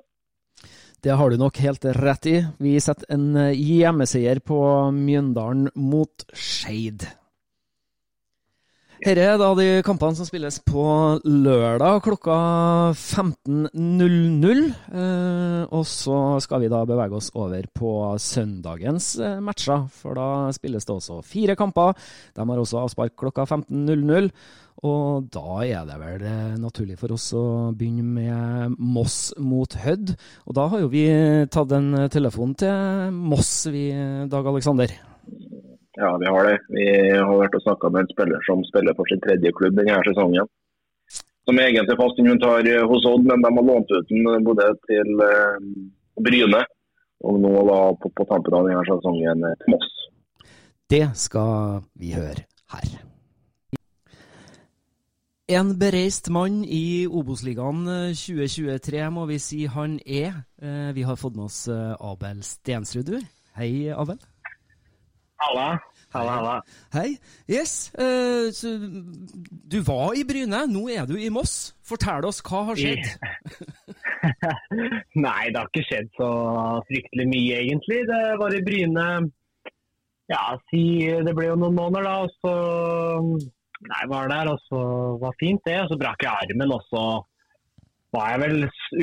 Det 1.05 1.17
har 1.19 1.29
du 1.29 1.37
nok 1.37 1.59
helt 1.61 1.85
rett 1.99 2.25
i. 2.31 2.37
Vi 2.57 2.71
setter 2.81 3.05
en 3.13 3.35
eh, 3.37 3.51
hjemmeseier 3.53 4.41
på 4.41 4.57
Mjøndalen 4.97 5.67
mot 5.77 6.25
Skeid. 6.33 7.05
Dette 9.03 9.19
er 9.19 9.35
da 9.35 9.49
de 9.59 9.81
kampene 9.83 10.15
som 10.15 10.25
spilles 10.25 10.61
på 10.63 10.83
lørdag 11.27 11.99
klokka 12.05 12.39
15.00. 12.95 14.63
Eh, 14.95 15.61
og 15.67 15.83
så 15.91 16.19
skal 16.41 16.63
vi 16.63 16.71
da 16.71 16.81
bevege 16.87 17.19
oss 17.19 17.27
over 17.35 17.67
på 17.75 17.93
søndagens 18.17 19.13
eh, 19.19 19.41
matcher, 19.43 19.85
for 19.91 20.17
da 20.17 20.27
spilles 20.55 20.87
det 20.87 20.95
også 20.95 21.19
fire 21.27 21.59
kamper. 21.59 21.93
De 22.33 22.47
har 22.47 22.63
også 22.63 22.79
avspark 22.87 23.17
klokka 23.19 23.45
15.00. 23.45 24.31
Og 24.83 25.29
da 25.31 25.61
er 25.63 25.85
det 25.87 25.95
vel 26.01 26.25
eh, 26.27 26.55
naturlig 26.59 26.97
for 26.99 27.13
oss 27.15 27.29
å 27.39 27.71
begynne 27.71 28.03
med 28.03 28.73
Moss 28.75 29.31
mot 29.39 29.77
Hødd. 29.79 30.11
Og 30.43 30.57
da 30.57 30.65
har 30.73 30.83
jo 30.83 30.89
vi 30.91 31.05
tatt 31.47 31.71
en 31.77 32.09
telefon 32.11 32.51
til 32.59 33.13
Moss, 33.15 33.51
vi, 33.71 33.85
Dag 34.31 34.49
Aleksander. 34.51 34.91
Ja, 35.95 36.09
vi 36.19 36.27
har 36.27 36.49
det. 36.49 36.57
Vi 36.73 36.87
har 37.15 37.31
vært 37.39 37.55
og 37.55 37.63
snakka 37.63 37.93
med 37.93 38.03
en 38.03 38.11
spiller 38.11 38.43
som 38.49 38.65
spiller 38.67 38.97
for 38.97 39.07
sin 39.07 39.23
tredje 39.23 39.53
klubb 39.55 39.79
denne 39.79 40.01
sesongen. 40.09 40.51
Som 41.47 41.59
er 41.59 41.69
egentlig 41.69 41.95
fast 41.99 42.19
inventar 42.19 42.67
hos 42.89 43.07
Odd, 43.07 43.23
men 43.29 43.43
de 43.43 43.53
har 43.55 43.67
lånt 43.69 43.91
ut 43.91 44.11
den 44.11 44.47
både 44.47 44.67
til 44.89 45.23
Bryne 46.23 46.63
og 47.23 47.39
nå 47.39 47.53
da 47.69 47.79
på, 48.03 48.11
på 48.11 48.27
tampen 48.27 48.59
av 48.59 48.67
denne 48.67 48.83
sesongen 48.89 49.47
til 49.63 49.75
Moss. 49.75 49.89
Det 50.91 51.05
skal 51.19 51.83
vi 51.95 52.15
høre 52.17 52.43
her. 52.75 53.12
En 55.51 55.73
bereist 55.75 56.29
mann 56.31 56.61
i 56.63 57.03
Obos-ligaen 57.03 57.83
2023 58.15 59.01
må 59.11 59.25
vi 59.27 59.39
si 59.43 59.65
han 59.67 59.97
er. 60.07 60.37
Eh, 60.63 60.93
vi 60.95 61.03
har 61.03 61.17
fått 61.19 61.35
med 61.35 61.49
oss 61.49 61.65
Abel 61.67 62.39
Stensrud, 62.47 63.09
du. 63.09 63.17
Hei, 63.57 63.91
Abel. 63.91 64.21
Halla. 65.43 65.65
Halla, 66.13 66.35
halla. 66.37 66.53
Hei. 66.93 67.17
Yes, 67.51 67.91
du 69.73 69.77
var 69.83 70.13
i 70.15 70.23
Bryne, 70.23 70.61
nå 70.71 70.85
er 70.93 71.09
du 71.09 71.17
i 71.19 71.27
Moss. 71.27 71.73
Fortell 71.83 72.23
oss, 72.29 72.39
hva 72.45 72.61
har 72.69 72.79
skjedd? 72.79 73.03
Nei, 75.25 75.49
det 75.51 75.59
har 75.59 75.67
ikke 75.67 75.83
skjedd 75.89 76.13
så 76.15 76.29
fryktelig 76.87 77.25
mye, 77.33 77.57
egentlig. 77.65 78.05
Det 78.07 78.21
var 78.39 78.55
i 78.55 78.63
Bryne 78.63 79.07
ja, 80.31 80.55
si 80.71 80.85
Det 81.27 81.35
ble 81.35 81.49
jo 81.49 81.59
noen 81.59 81.75
måneder, 81.75 82.07
da. 82.07 82.15
Og 82.23 82.31
så 82.39 83.51
Nei, 83.83 84.03
var 84.11 84.31
der, 84.31 84.49
og 84.53 84.59
så 84.69 84.81
var 85.21 85.37
fint, 85.39 85.61
det. 85.67 85.79
Og 85.83 85.91
så 85.91 85.99
brakk 85.99 86.23
jeg 86.23 86.31
armen, 86.31 86.73
og 86.75 86.83
så 86.89 87.03
var 88.13 88.33
jeg 88.33 88.41
vel 88.43 88.57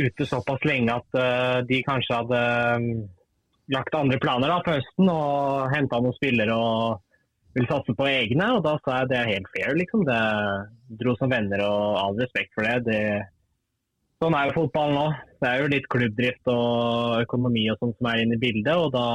ute 0.06 0.26
såpass 0.28 0.66
lenge 0.68 0.94
at 0.94 1.18
uh, 1.18 1.58
de 1.66 1.80
kanskje 1.87 2.18
hadde 2.20 2.42
lagt 3.75 3.94
andre 3.94 4.18
planer 4.22 4.50
da, 4.50 4.58
på 4.64 4.75
høsten 4.76 5.10
og 5.10 5.70
henta 5.75 6.00
noen 6.02 6.16
spillere 6.16 6.56
og 6.56 7.00
ville 7.54 7.70
satse 7.70 7.94
på 7.99 8.06
egne. 8.06 8.52
og 8.56 8.64
Da 8.66 8.76
sa 8.82 9.00
jeg 9.00 9.10
det 9.10 9.18
er 9.18 9.32
helt 9.34 9.50
fair. 9.54 9.75
liksom. 9.78 10.06
Det 10.06 10.20
dro 11.02 11.16
som 11.18 11.30
venner 11.32 11.64
og 11.66 11.99
all 12.04 12.18
respekt 12.22 12.54
for 12.54 12.66
det. 12.66 12.87
det 12.87 13.02
sånn 14.22 14.37
er 14.37 14.50
jo 14.50 14.58
fotball 14.60 14.94
nå. 14.94 15.06
Det 15.40 15.49
er 15.49 15.62
jo 15.62 15.72
litt 15.72 15.88
klubbdrift 15.90 16.50
og 16.52 17.22
økonomi 17.25 17.64
og 17.72 17.80
sånt 17.80 17.99
som 17.99 18.10
er 18.10 18.25
inne 18.25 18.38
i 18.38 18.42
bildet. 18.42 18.75
og 18.76 18.92
da, 18.94 19.06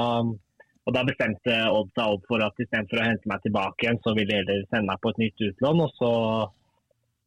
og 0.85 0.93
da 0.93 1.01
bestemte 1.07 1.55
Odd 1.71 1.89
seg 1.97 2.17
opp 2.17 2.27
for 2.29 2.43
at 2.45 2.61
istedenfor 2.61 3.01
å 3.01 3.07
hente 3.07 3.29
meg 3.31 3.41
tilbake 3.41 3.85
igjen, 3.85 4.01
så 4.05 4.13
ville 4.13 4.29
de 4.29 4.37
heller 4.37 4.67
sende 4.69 4.89
meg 4.91 5.01
på 5.01 5.13
et 5.13 5.21
nytt 5.23 5.45
utlån. 5.49 5.81
og 5.85 5.95
så 5.97 6.11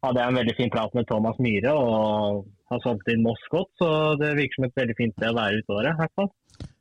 hadde 0.06 0.22
jeg 0.22 0.30
en 0.30 0.38
veldig 0.38 0.54
fin 0.58 0.70
prat 0.70 0.94
med 0.94 1.08
Thomas 1.08 1.40
Myhre 1.42 1.72
og 1.74 2.44
har 2.70 2.84
solgt 2.84 3.10
inn 3.10 3.24
Moss 3.24 3.42
godt. 3.50 3.72
Så 3.80 3.88
det 4.20 4.36
virker 4.38 4.60
som 4.60 4.68
et 4.68 4.78
veldig 4.78 4.96
fint 4.98 5.16
sted 5.16 5.32
å 5.32 5.40
være 5.40 5.58
ute 5.58 5.74
året. 5.74 5.90
i 5.90 6.02
hvert 6.02 6.14
fall. 6.20 6.30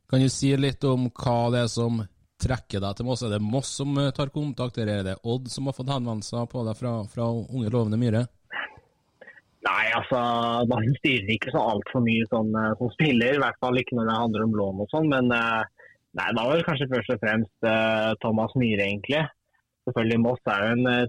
Kan 0.08 0.22
du 0.22 0.30
si 0.32 0.54
litt 0.56 0.84
om 0.88 1.10
hva 1.10 1.38
det 1.52 1.64
er 1.66 1.72
som 1.72 2.00
trekker 2.38 2.80
deg 2.84 2.96
til 2.96 3.08
Moss? 3.08 3.24
Er 3.26 3.34
det 3.34 3.42
Moss 3.42 3.74
som 3.80 3.98
eh, 3.98 4.12
tar 4.14 4.30
kontakt, 4.34 4.78
eller 4.78 5.00
er 5.00 5.08
det 5.10 5.20
Odd 5.26 5.50
som 5.52 5.66
har 5.68 5.76
fått 5.76 5.90
henvendelser 5.90 6.46
på 6.52 6.62
deg 6.68 6.78
fra, 6.78 6.92
fra 7.10 7.30
unge 7.34 7.72
lovende 7.74 7.98
Myhre? 8.00 8.28
Nei, 9.66 9.88
altså 9.92 10.20
man 10.70 10.86
styrer 11.00 11.34
ikke 11.34 11.50
så 11.52 11.60
altfor 11.74 12.00
mye 12.04 12.24
sånn 12.30 12.54
uh, 12.54 12.70
som 12.78 12.92
spiller. 12.94 13.34
I 13.34 13.42
hvert 13.42 13.58
fall 13.60 13.80
ikke 13.80 13.98
når 13.98 14.06
det 14.08 14.20
handler 14.22 14.44
om 14.46 14.54
lån 14.60 14.84
og 14.84 14.92
sånn. 14.94 15.10
Men 15.10 15.34
uh, 15.34 15.66
nei, 16.16 16.28
da 16.36 16.44
var 16.46 16.56
det 16.56 16.66
kanskje 16.66 16.90
først 16.92 17.14
og 17.14 17.22
fremst 17.22 17.68
uh, 17.68 18.16
Thomas 18.24 18.54
Myhre, 18.56 18.86
egentlig. 18.88 19.24
Selvfølgelig 19.88 20.20
Moss 20.24 20.52
er 20.52 20.64
jo 20.64 20.74
en 20.76 21.08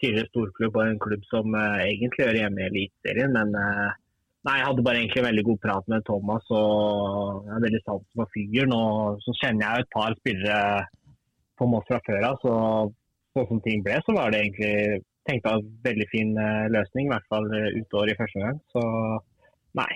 tidligere 0.00 0.30
storklubb 0.30 0.76
og 0.78 0.86
en 0.86 1.02
klubb 1.02 1.22
som 1.30 1.54
egentlig 1.58 2.24
hører 2.24 2.40
hjemme 2.40 2.62
i 2.62 2.68
Eliteserien. 2.70 3.34
Men 3.36 3.54
Nei, 4.46 4.60
Jeg 4.60 4.66
hadde 4.68 4.82
bare 4.86 4.98
egentlig 5.00 5.18
en 5.20 5.26
veldig 5.26 5.44
god 5.46 5.58
prat 5.62 5.88
med 5.90 6.04
Thomas 6.06 6.50
og 6.54 7.46
jeg 7.48 7.54
er 7.56 7.64
veldig 7.64 7.80
sans 7.82 8.04
for 8.18 8.30
fyren. 8.34 8.74
Og 8.76 9.24
så 9.24 9.34
kjenner 9.40 9.64
jeg 9.64 9.84
et 9.84 9.94
par 9.94 10.14
spillere 10.20 10.60
på 11.58 11.66
Moss 11.72 11.88
fra 11.90 11.98
før 12.06 12.26
av, 12.28 12.38
så 12.44 12.52
sånn 13.34 13.48
som 13.50 13.62
ting 13.64 13.82
ble, 13.84 13.96
så 14.04 14.14
var 14.16 14.32
det 14.32 14.42
egentlig 14.44 15.02
tenkte 15.26 15.52
jeg 15.52 15.70
veldig 15.88 16.06
fin 16.12 16.30
uh, 16.38 16.66
løsning. 16.70 17.08
I 17.08 17.14
hvert 17.14 17.30
fall 17.32 17.48
uh, 17.50 17.70
utover 17.80 18.12
i 18.12 18.18
første 18.20 18.44
gang. 18.44 18.60
Så 18.70 18.82
nei. 19.80 19.90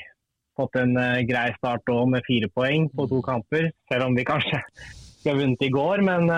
Fått 0.60 0.80
en 0.80 0.96
uh, 1.00 1.20
grei 1.28 1.48
start 1.56 1.92
òg 1.92 2.10
med 2.14 2.26
fire 2.28 2.50
poeng 2.52 2.90
på 2.92 3.08
to 3.10 3.20
kamper. 3.24 3.70
Selv 3.90 4.10
om 4.10 4.18
vi 4.18 4.26
kanskje 4.28 4.60
skulle 5.20 5.40
vunnet 5.42 5.64
i 5.64 5.72
går, 5.72 6.04
men 6.06 6.28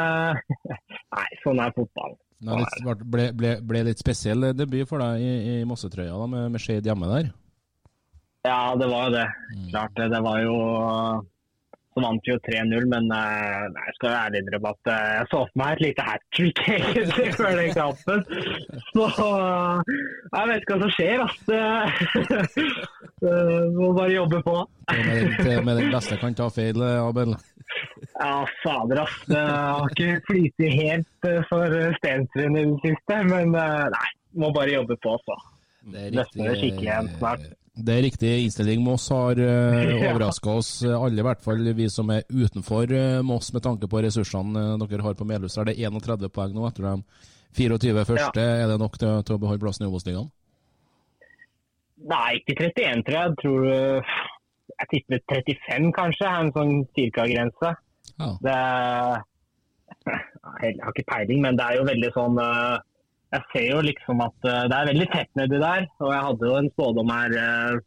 nei, 1.16 1.28
sånn 1.44 1.62
er 1.62 1.74
fotballen. 1.76 2.18
Det 2.42 2.96
ble, 3.06 3.28
ble, 3.38 3.50
ble, 3.62 3.84
litt 3.86 4.00
spesiell 4.02 4.48
debut 4.58 4.88
for 4.90 4.98
deg 4.98 5.22
i, 5.22 5.34
i 5.52 5.66
Mossetrøya 5.68 6.16
da, 6.18 6.26
med, 6.26 6.48
med 6.50 6.62
Skeid 6.62 6.88
hjemme 6.88 7.06
der? 7.06 7.28
Ja, 8.42 8.74
det 8.74 8.88
var 8.90 9.06
jo 9.06 9.12
det. 9.14 9.28
Mm. 9.54 9.68
Klart 9.70 9.94
det. 10.00 10.08
Det 10.10 10.20
var 10.24 10.40
jo 10.42 10.56
Så 11.92 12.00
vant 12.00 12.24
vi 12.24 12.32
jo 12.32 12.38
3-0, 12.40 12.86
men 12.88 13.08
uh, 13.12 13.64
nei, 13.68 13.82
jeg 13.88 13.94
skal 13.98 14.14
ærlig 14.16 14.40
innrømme 14.40 14.70
at 14.72 14.88
uh, 14.88 15.08
jeg 15.18 15.26
så 15.28 15.40
for 15.42 15.60
meg 15.60 15.74
et 15.74 15.82
lite 15.84 16.06
hat 16.06 16.22
trick 16.32 16.62
egentlig 16.72 17.26
før 17.36 17.58
den 17.58 17.74
kampen. 17.76 18.22
Så 18.94 19.08
jeg 20.32 20.48
vet 20.48 20.64
ikke 20.64 20.78
hva 20.78 20.80
som 20.86 20.94
skjer, 20.96 21.24
altså. 21.26 21.58
Må 23.76 23.92
bare 23.98 24.10
jobbe 24.14 24.40
på. 24.46 24.56
Med 24.88 25.74
den 25.82 25.92
beste 25.92 26.18
kan 26.22 26.36
ta 26.38 26.48
feil, 26.52 26.80
Abel? 26.80 27.36
Ja, 28.16 28.32
fader, 28.64 29.04
ass. 29.04 29.20
Det 29.28 29.44
har 29.44 29.92
ikke 29.92 30.16
flytet 30.30 30.76
helt 30.80 31.30
for 31.50 31.76
Stensrud 32.00 32.56
i 32.56 32.64
det 32.72 32.80
siste. 32.86 33.20
Men 33.28 33.52
nei, 33.52 34.08
må 34.40 34.50
bare 34.56 34.78
jobbe 34.78 34.96
på, 35.04 35.18
så. 35.28 35.36
Det 35.92 36.08
Nesten 36.16 36.48
skikkelig 36.56 36.88
igjen 36.88 37.12
snart. 37.18 37.50
Det 37.72 37.94
er 37.94 38.02
riktig 38.04 38.30
innstilling. 38.44 38.82
Moss 38.84 39.06
har 39.12 39.38
uh, 39.40 39.78
eh, 39.80 40.02
overraska 40.10 40.56
oss 40.60 40.72
alle, 40.84 41.22
i 41.22 41.24
hvert 41.24 41.40
fall 41.44 41.64
vi 41.76 41.88
som 41.90 42.10
er 42.12 42.26
utenfor 42.28 42.92
uh, 42.92 43.22
Moss, 43.24 43.48
med 43.56 43.64
tanke 43.64 43.88
på 43.88 44.02
ressursene 44.04 44.66
uh, 44.76 44.84
dere 44.84 45.06
har 45.06 45.16
på 45.16 45.28
Melhus. 45.28 45.56
Er 45.56 45.70
det 45.70 45.78
31 45.80 46.28
poeng 46.34 46.52
nå 46.52 46.66
etter 46.68 46.90
de 46.90 46.94
24 47.56 48.04
første? 48.04 48.44
Ja. 48.44 48.60
Er 48.64 48.74
det 48.74 48.78
nok 48.82 49.00
til, 49.00 49.24
til 49.24 49.38
å 49.38 49.40
beholde 49.40 49.64
plassen 49.64 49.86
i 49.86 49.90
Obos-ligaen? 49.90 50.28
Nei, 52.12 52.42
ikke 52.42 52.68
31, 52.68 53.02
tror 53.06 53.16
jeg. 53.16 53.34
Tror 53.40 53.66
jeg 54.82 54.88
tipper 54.90 55.20
35, 55.30 55.90
kanskje, 55.96 56.28
en 56.28 56.52
sånn 56.56 56.72
cirka-grense. 56.96 57.74
Ja. 58.18 58.30
Det 58.42 58.56
Jeg 60.62 60.78
har 60.82 60.94
ikke 60.94 61.10
peiling, 61.12 61.42
men 61.44 61.58
det 61.58 61.66
er 61.66 61.78
jo 61.78 61.84
veldig 61.86 62.10
sånn 62.16 62.38
uh, 62.40 62.80
jeg 63.32 63.48
ser 63.52 63.66
jo 63.70 63.80
liksom 63.86 64.20
at 64.24 64.36
uh, 64.44 64.66
det 64.68 64.76
er 64.76 64.90
veldig 64.90 65.08
tett 65.14 65.32
nedi 65.40 65.60
der. 65.62 65.88
Og 66.04 66.12
jeg 66.12 66.26
hadde 66.28 66.50
jo 66.50 66.58
en 66.58 66.70
spådom 66.74 67.12
her 67.14 67.36
uh, 67.40 67.80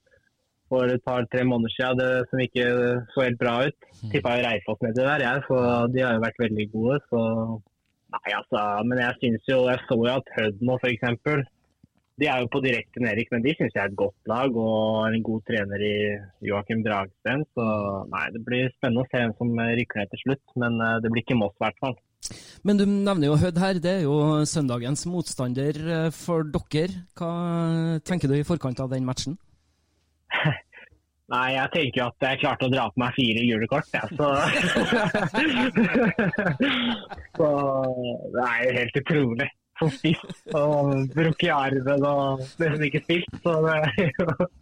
for 0.71 0.89
et 0.89 1.05
par-tre 1.05 1.43
måneder 1.45 1.73
siden 1.75 1.99
det, 2.01 2.11
som 2.29 2.41
ikke 2.41 2.67
så 3.13 3.25
helt 3.27 3.41
bra 3.41 3.55
ut. 3.67 3.89
Mm. 4.01 4.11
Tippa 4.13 4.37
jo 4.37 4.45
Reifoss 4.47 4.85
nedi 4.85 5.03
der, 5.03 5.25
jeg, 5.27 5.43
så 5.49 5.57
de 5.93 6.01
har 6.01 6.15
jo 6.15 6.23
vært 6.23 6.41
veldig 6.41 6.69
gode. 6.73 7.01
Så 7.11 7.19
nei, 8.15 8.29
altså. 8.39 8.63
Men 8.89 9.03
jeg 9.03 9.19
syns 9.21 9.51
jo 9.51 9.59
Jeg 9.69 9.83
så 9.85 9.99
jo 9.99 10.15
at 10.15 10.33
Hødmo 10.39 10.79
f.eks. 10.79 11.05
De 12.15 12.29
er 12.31 12.39
jo 12.39 12.47
på 12.47 12.61
direkte 12.63 13.01
nedrykk, 13.03 13.33
men 13.35 13.43
de 13.43 13.53
syns 13.57 13.73
jeg 13.75 13.81
er 13.83 13.89
et 13.91 13.99
godt 13.99 14.29
lag 14.31 14.55
og 14.55 15.09
en 15.09 15.23
god 15.27 15.41
trener 15.49 15.81
i 15.83 15.95
Joakim 16.47 16.81
Dragsten. 16.85 17.43
Så 17.53 17.65
nei, 18.13 18.25
det 18.33 18.41
blir 18.47 18.71
spennende 18.77 19.03
å 19.03 19.09
se 19.11 19.19
hvem 19.19 19.35
som 19.35 19.51
rykker 19.81 20.01
ned 20.01 20.13
til 20.13 20.23
slutt. 20.23 20.45
Men 20.63 20.79
uh, 20.79 20.95
det 21.03 21.11
blir 21.11 21.25
ikke 21.25 21.37
Moss, 21.37 21.57
i 21.59 21.65
hvert 21.67 21.81
fall. 21.83 21.97
Men 22.65 22.79
du 22.79 22.85
nevner 22.89 23.29
jo 23.29 23.39
Hødd 23.39 23.59
her, 23.61 23.79
det 23.81 23.91
er 23.99 24.05
jo 24.05 24.43
søndagens 24.49 25.05
motstander 25.09 25.79
eh, 25.79 26.11
for 26.15 26.47
dere. 26.47 27.05
Hva 27.17 27.31
tenker 28.07 28.31
du 28.31 28.37
i 28.37 28.45
forkant 28.47 28.79
av 28.83 28.91
den 28.93 29.05
matchen? 29.07 29.37
Nei, 31.33 31.45
jeg 31.55 31.69
tenker 31.73 32.01
jo 32.03 32.07
at 32.11 32.25
jeg 32.27 32.39
klarte 32.43 32.67
å 32.67 32.69
dra 32.69 32.85
på 32.93 33.01
meg 33.01 33.15
fire 33.17 33.45
gule 33.49 33.67
kort, 33.69 33.87
ja, 33.95 34.05
så 34.13 34.27
Så 37.37 37.47
det 38.35 38.43
er 38.45 38.59
jo 38.61 38.75
helt 38.79 38.99
utrolig. 39.01 39.47
Som 39.75 39.89
spiss 39.91 40.21
og 40.55 41.09
brukket 41.11 41.49
armen 41.51 42.05
og 42.07 42.43
nesten 42.61 42.85
ikke 42.87 43.01
spilt. 43.03 43.33
Så 43.43 43.55
det 43.65 43.79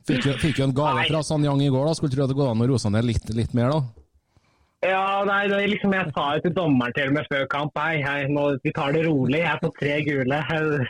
fikk, 0.08 0.24
jo, 0.26 0.38
fikk 0.42 0.62
jo 0.64 0.66
en 0.66 0.74
gave 0.74 1.04
fra 1.12 1.22
Sanyang 1.28 1.62
i 1.62 1.68
går, 1.70 1.86
da. 1.86 1.94
Skulle 2.00 2.16
tro 2.16 2.24
at 2.26 2.32
det 2.32 2.40
går 2.40 2.50
an 2.50 2.64
å 2.66 2.70
rose 2.72 2.90
ned 2.90 3.06
litt, 3.12 3.28
litt 3.38 3.54
mer, 3.54 3.76
da? 3.76 4.03
Ja, 4.84 5.24
nei, 5.24 5.46
det 5.48 5.60
liksom 5.72 5.94
Jeg 5.96 6.12
sa 6.16 6.24
jo 6.36 6.42
til 6.44 6.56
dommeren 6.58 6.96
til 6.96 7.12
meg 7.16 7.28
før 7.32 7.46
kamp 7.52 7.78
hei, 7.80 8.02
hei, 8.04 8.26
nå, 8.36 8.44
vi 8.66 8.74
tar 8.76 8.92
det 8.96 9.06
rolig. 9.08 9.40
Jeg 9.40 9.52
er 9.54 9.62
på 9.62 9.70
tre 9.78 9.94
gule. 10.08 10.40
Jeg, 10.50 10.88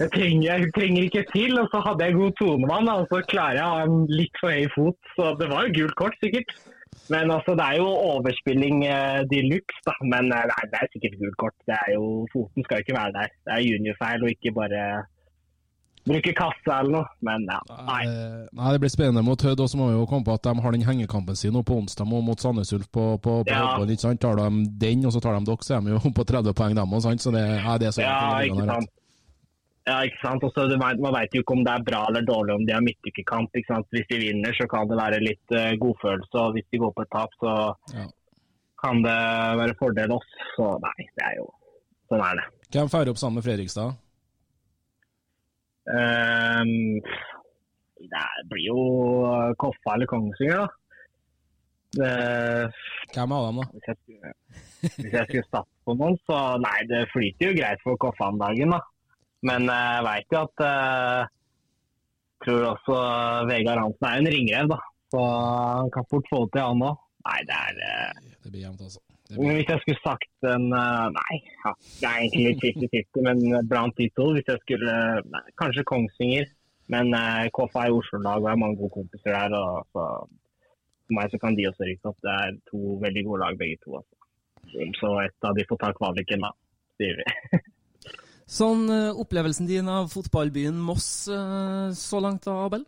jeg, 0.00 0.10
trenger, 0.16 0.44
jeg 0.48 0.72
trenger, 0.76 1.06
ikke 1.08 1.22
til. 1.30 1.56
Og 1.62 1.70
så 1.72 1.80
hadde 1.86 2.08
jeg 2.08 2.18
god 2.18 2.34
tone 2.40 2.66
med 2.66 2.74
han, 2.74 2.90
og 2.92 3.06
så 3.12 3.22
klarer 3.30 3.60
jeg 3.60 3.64
å 3.64 3.78
ha 3.78 3.86
en 3.86 4.02
litt 4.12 4.42
for 4.42 4.52
høy 4.52 4.68
fot. 4.74 5.14
Så 5.16 5.30
det 5.40 5.48
var 5.52 5.64
jo 5.64 5.76
gult 5.78 5.96
kort, 6.02 6.18
sikkert. 6.24 6.52
Men 7.10 7.32
altså, 7.32 7.54
det 7.56 7.64
er 7.64 7.80
jo 7.80 7.88
overspilling 8.10 8.84
eh, 8.90 9.22
de 9.32 9.40
luxe, 9.46 9.80
da. 9.88 9.96
Men 10.04 10.28
eh, 10.36 10.44
nei, 10.52 10.66
det 10.74 10.82
er 10.82 10.92
sikkert 10.92 11.16
gult 11.22 11.40
kort. 11.40 11.56
Det 11.70 11.78
er 11.78 11.94
jo, 11.96 12.04
Foten 12.34 12.66
skal 12.66 12.84
ikke 12.84 12.98
være 12.98 13.16
der. 13.16 13.32
Det 13.46 13.56
er 13.56 13.66
juniorfeil 13.70 14.26
og 14.26 14.34
ikke 14.36 14.54
bare 14.60 14.84
bruke 16.08 16.32
kassa 16.36 16.80
eller 16.80 16.94
noe, 16.94 17.08
men 17.26 17.44
ja, 17.50 17.58
nei. 17.86 18.00
nei. 18.56 18.70
Det 18.74 18.82
blir 18.82 18.92
spennende 18.92 19.24
mot 19.26 19.42
Hødd, 19.44 19.60
og 19.60 19.70
så 19.70 19.80
må 19.80 19.90
vi 19.90 19.98
jo 19.98 20.06
komme 20.10 20.26
på 20.26 20.36
at 20.36 20.46
de 20.46 20.54
har 20.64 20.76
den 20.76 20.86
hengekampen 20.86 21.36
sin 21.38 21.52
nå 21.56 21.62
på 21.66 21.76
onsdag 21.82 22.08
mot 22.08 22.40
Sandnes 22.40 22.72
Ulf 22.76 22.88
på, 22.88 23.04
på, 23.18 23.40
på 23.44 23.52
ja. 23.52 23.60
Hødbånd, 23.66 23.92
ikke 23.94 24.06
sant? 24.06 24.22
Tar 24.22 24.40
de 24.40 24.48
den, 24.80 25.04
og 25.04 25.14
så 25.14 25.22
tar 25.24 25.36
de 25.36 25.44
dere, 25.50 25.66
så 25.66 25.76
er 25.76 25.84
de 25.84 25.96
jo 25.96 26.14
på 26.16 26.26
30 26.32 26.56
poeng, 26.56 26.78
dem 26.78 26.96
òg, 26.96 27.04
sant? 27.04 27.24
Så 27.24 27.34
det, 27.34 27.44
ja, 27.58 27.76
det 27.80 27.90
er 27.90 27.96
så 27.96 28.06
ja, 28.06 28.16
ikke 28.46 28.66
sant. 28.70 28.96
Ja, 29.88 30.00
ikke 30.06 30.20
sant. 30.22 30.44
Også, 30.46 30.66
man 30.78 31.14
vet 31.16 31.34
jo 31.34 31.42
ikke 31.42 31.56
om 31.56 31.64
det 31.66 31.72
er 31.72 31.86
bra 31.86 32.02
eller 32.10 32.26
dårlig 32.26 32.54
om 32.54 32.66
de 32.68 32.74
har 32.76 32.84
midtykkerkamp. 32.84 33.56
Hvis 33.90 34.10
de 34.10 34.20
vinner, 34.20 34.54
så 34.56 34.68
kan 34.70 34.90
det 34.90 34.98
være 35.00 35.22
litt 35.24 35.56
uh, 35.56 35.72
godfølelse. 35.80 36.36
Og 36.42 36.56
hvis 36.56 36.68
de 36.70 36.82
går 36.82 36.92
på 36.96 37.06
et 37.06 37.12
tap, 37.14 37.34
så 37.42 37.54
ja. 37.96 38.04
kan 38.84 39.02
det 39.06 39.16
være 39.62 39.78
fordel 39.80 40.14
oss. 40.18 40.36
Så 40.54 40.68
nei, 40.84 41.08
det 41.16 41.26
er 41.32 41.40
jo 41.40 41.48
sånn 42.10 42.22
er 42.26 42.40
det. 42.40 42.46
Hvem 42.70 42.92
feirer 42.92 43.12
opp 43.12 43.20
sammen 43.20 43.40
med 43.40 43.46
Fredrikstad? 43.46 43.98
Um, 45.88 47.00
det 48.00 48.26
blir 48.50 48.66
jo 48.66 48.82
Koffa 49.60 49.94
eller 49.94 50.08
Kongsvinger, 50.10 50.62
da. 50.64 50.68
Det, 51.90 52.10
Hvem 53.14 53.32
av 53.34 53.46
dem, 53.48 53.58
da? 53.58 53.66
Hvis 53.74 53.88
jeg, 53.88 53.98
skulle, 53.98 54.32
hvis 54.80 55.14
jeg 55.16 55.26
skulle 55.26 55.48
satt 55.48 55.68
på 55.84 55.96
noen, 55.98 56.16
så 56.28 56.38
Nei, 56.62 56.78
det 56.90 57.02
flyter 57.10 57.50
jo 57.50 57.58
greit 57.58 57.82
for 57.84 58.00
Koffa 58.00 58.30
om 58.30 58.40
dagen, 58.40 58.76
da. 58.76 58.80
Men 59.48 59.68
jeg 59.72 60.06
veit 60.06 60.34
jo 60.36 60.42
at 60.44 60.64
Jeg 60.66 61.26
uh, 61.26 61.36
tror 62.44 62.66
også 62.74 62.98
Vegard 63.50 63.82
Hansen 63.82 64.08
er 64.10 64.22
en 64.22 64.32
ringrev, 64.36 64.72
da. 64.74 64.80
Så 65.10 65.22
han 65.26 65.90
kan 65.96 66.06
fort 66.12 66.28
få 66.30 66.44
det 66.44 66.52
til, 66.54 66.66
han 66.68 66.88
òg. 66.90 67.06
Nei, 67.26 67.40
det 67.48 67.56
er 67.58 67.80
uh, 67.84 68.34
Det 68.44 68.52
blir 68.52 68.62
jevnt, 68.68 68.84
altså. 68.86 69.09
Hvis 69.30 69.68
jeg 69.70 69.80
skulle 69.82 70.02
sagt 70.02 70.48
en 70.54 70.66
uh, 70.74 71.06
Nei, 71.14 71.36
ja, 71.64 71.72
det 72.00 72.08
er 72.08 72.22
egentlig 72.24 72.44
litt 72.48 72.64
50-50, 73.14 73.26
men 73.26 73.68
blant 73.70 73.96
de 74.00 74.08
to. 74.16 74.30
Hvis 74.36 74.48
jeg 74.50 74.62
skulle 74.64 74.94
nei, 75.30 75.42
Kanskje 75.60 75.86
Kongsvinger. 75.90 76.48
Men 76.90 77.14
uh, 77.14 77.46
KFA 77.54 77.86
er 77.86 77.94
Oslo-lag, 77.94 78.40
og 78.42 78.48
jeg 78.48 78.56
har 78.56 78.62
mange 78.62 78.80
gode 78.80 78.96
kompiser 78.98 79.36
der. 79.36 79.54
og 79.54 79.86
så, 79.94 80.06
For 81.06 81.18
meg 81.18 81.30
så 81.30 81.42
kan 81.42 81.58
de 81.58 81.68
også 81.70 81.86
rykke 81.86 82.10
opp. 82.10 82.18
Det 82.26 82.36
er 82.36 82.56
to 82.72 82.96
veldig 83.04 83.26
gode 83.28 83.42
lag, 83.44 83.58
begge 83.60 83.78
to. 83.84 84.00
Altså. 84.00 84.16
Så 84.98 85.12
et 85.24 85.46
av 85.46 85.54
de 85.58 85.66
får 85.68 85.82
ta 85.82 85.92
kvaliken, 85.96 86.46
da, 86.46 86.50
sier 86.98 87.20
vi. 87.22 87.62
sånn 88.60 88.88
uh, 88.90 89.20
opplevelsen 89.22 89.70
din 89.70 89.90
av 89.90 90.10
fotballbyen 90.10 90.78
Moss 90.82 91.06
så 91.30 92.22
langt, 92.22 92.48
da, 92.48 92.58
Abel? 92.66 92.82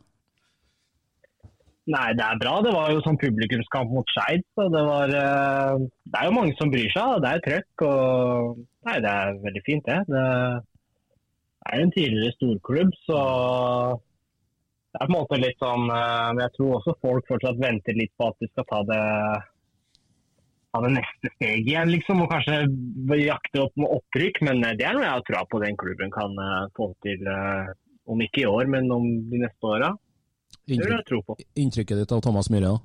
Nei, 1.90 2.12
det 2.14 2.22
er 2.22 2.38
bra. 2.38 2.60
Det 2.62 2.72
var 2.76 2.92
jo 2.94 3.00
sånn 3.02 3.18
publikumskamp 3.18 3.90
mot 3.90 4.10
Skeid. 4.14 4.44
Så 4.54 4.68
det 4.70 4.82
eh, 5.18 5.86
Det 6.06 6.18
er 6.20 6.28
jo 6.28 6.36
mange 6.36 6.54
som 6.58 6.70
bryr 6.70 6.90
seg. 6.94 7.22
Det 7.24 7.32
er 7.32 7.42
trøkk. 7.46 7.84
Og 7.88 8.60
nei, 8.86 8.98
det 9.02 9.10
er 9.10 9.40
veldig 9.42 9.62
fint, 9.66 9.88
det. 9.88 9.98
Det 10.12 10.26
er 11.72 11.80
jo 11.80 11.86
en 11.88 11.94
tidligere 11.94 12.36
storklubb, 12.36 12.94
så 13.06 13.18
det 14.92 15.00
er 15.00 15.06
på 15.06 15.12
en 15.12 15.14
måte 15.14 15.38
litt 15.40 15.60
sånn 15.62 15.86
eh, 15.94 16.28
Men 16.34 16.40
jeg 16.44 16.54
tror 16.56 16.72
også 16.76 16.94
folk 17.00 17.28
fortsatt 17.30 17.60
venter 17.62 17.96
litt 17.96 18.12
på 18.18 18.28
at 18.30 18.42
de 18.42 18.48
skal 18.50 18.66
ta 18.70 18.80
det, 18.90 19.02
ta 20.74 20.82
det 20.86 20.92
neste 20.98 21.32
steget 21.34 21.72
igjen, 21.72 21.92
liksom. 21.96 22.22
Og 22.22 22.30
kanskje 22.30 22.62
jakte 23.24 23.64
opp 23.64 23.74
med 23.74 23.90
opprykk. 23.98 24.38
Men 24.46 24.62
eh, 24.68 24.78
det 24.78 24.86
er 24.86 24.94
noe 24.94 25.08
jeg 25.08 25.16
har 25.16 25.26
troa 25.26 25.42
på 25.50 25.64
den 25.66 25.82
klubben 25.82 26.14
kan 26.14 26.38
få 26.78 26.92
til. 27.02 27.26
Om 28.12 28.18
ikke 28.22 28.42
i 28.42 28.50
år, 28.50 28.66
men 28.70 28.90
om 28.90 29.04
de 29.30 29.42
neste 29.42 29.66
åra. 29.66 29.92
Inntrykk, 30.70 31.42
inntrykket 31.58 31.98
ditt 31.98 32.12
av 32.14 32.20
Thomas 32.22 32.50
Myhre? 32.52 32.76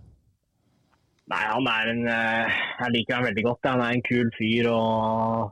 Nei, 1.27 1.43
han 1.43 1.67
er 1.69 1.89
en 1.91 2.05
eh, 2.09 2.59
Jeg 2.79 2.93
liker 2.95 3.17
han 3.17 3.27
veldig 3.27 3.43
godt. 3.45 3.67
Han 3.67 3.83
er 3.83 3.95
en 3.97 4.05
kul 4.05 4.29
fyr. 4.37 4.69
og 4.71 5.51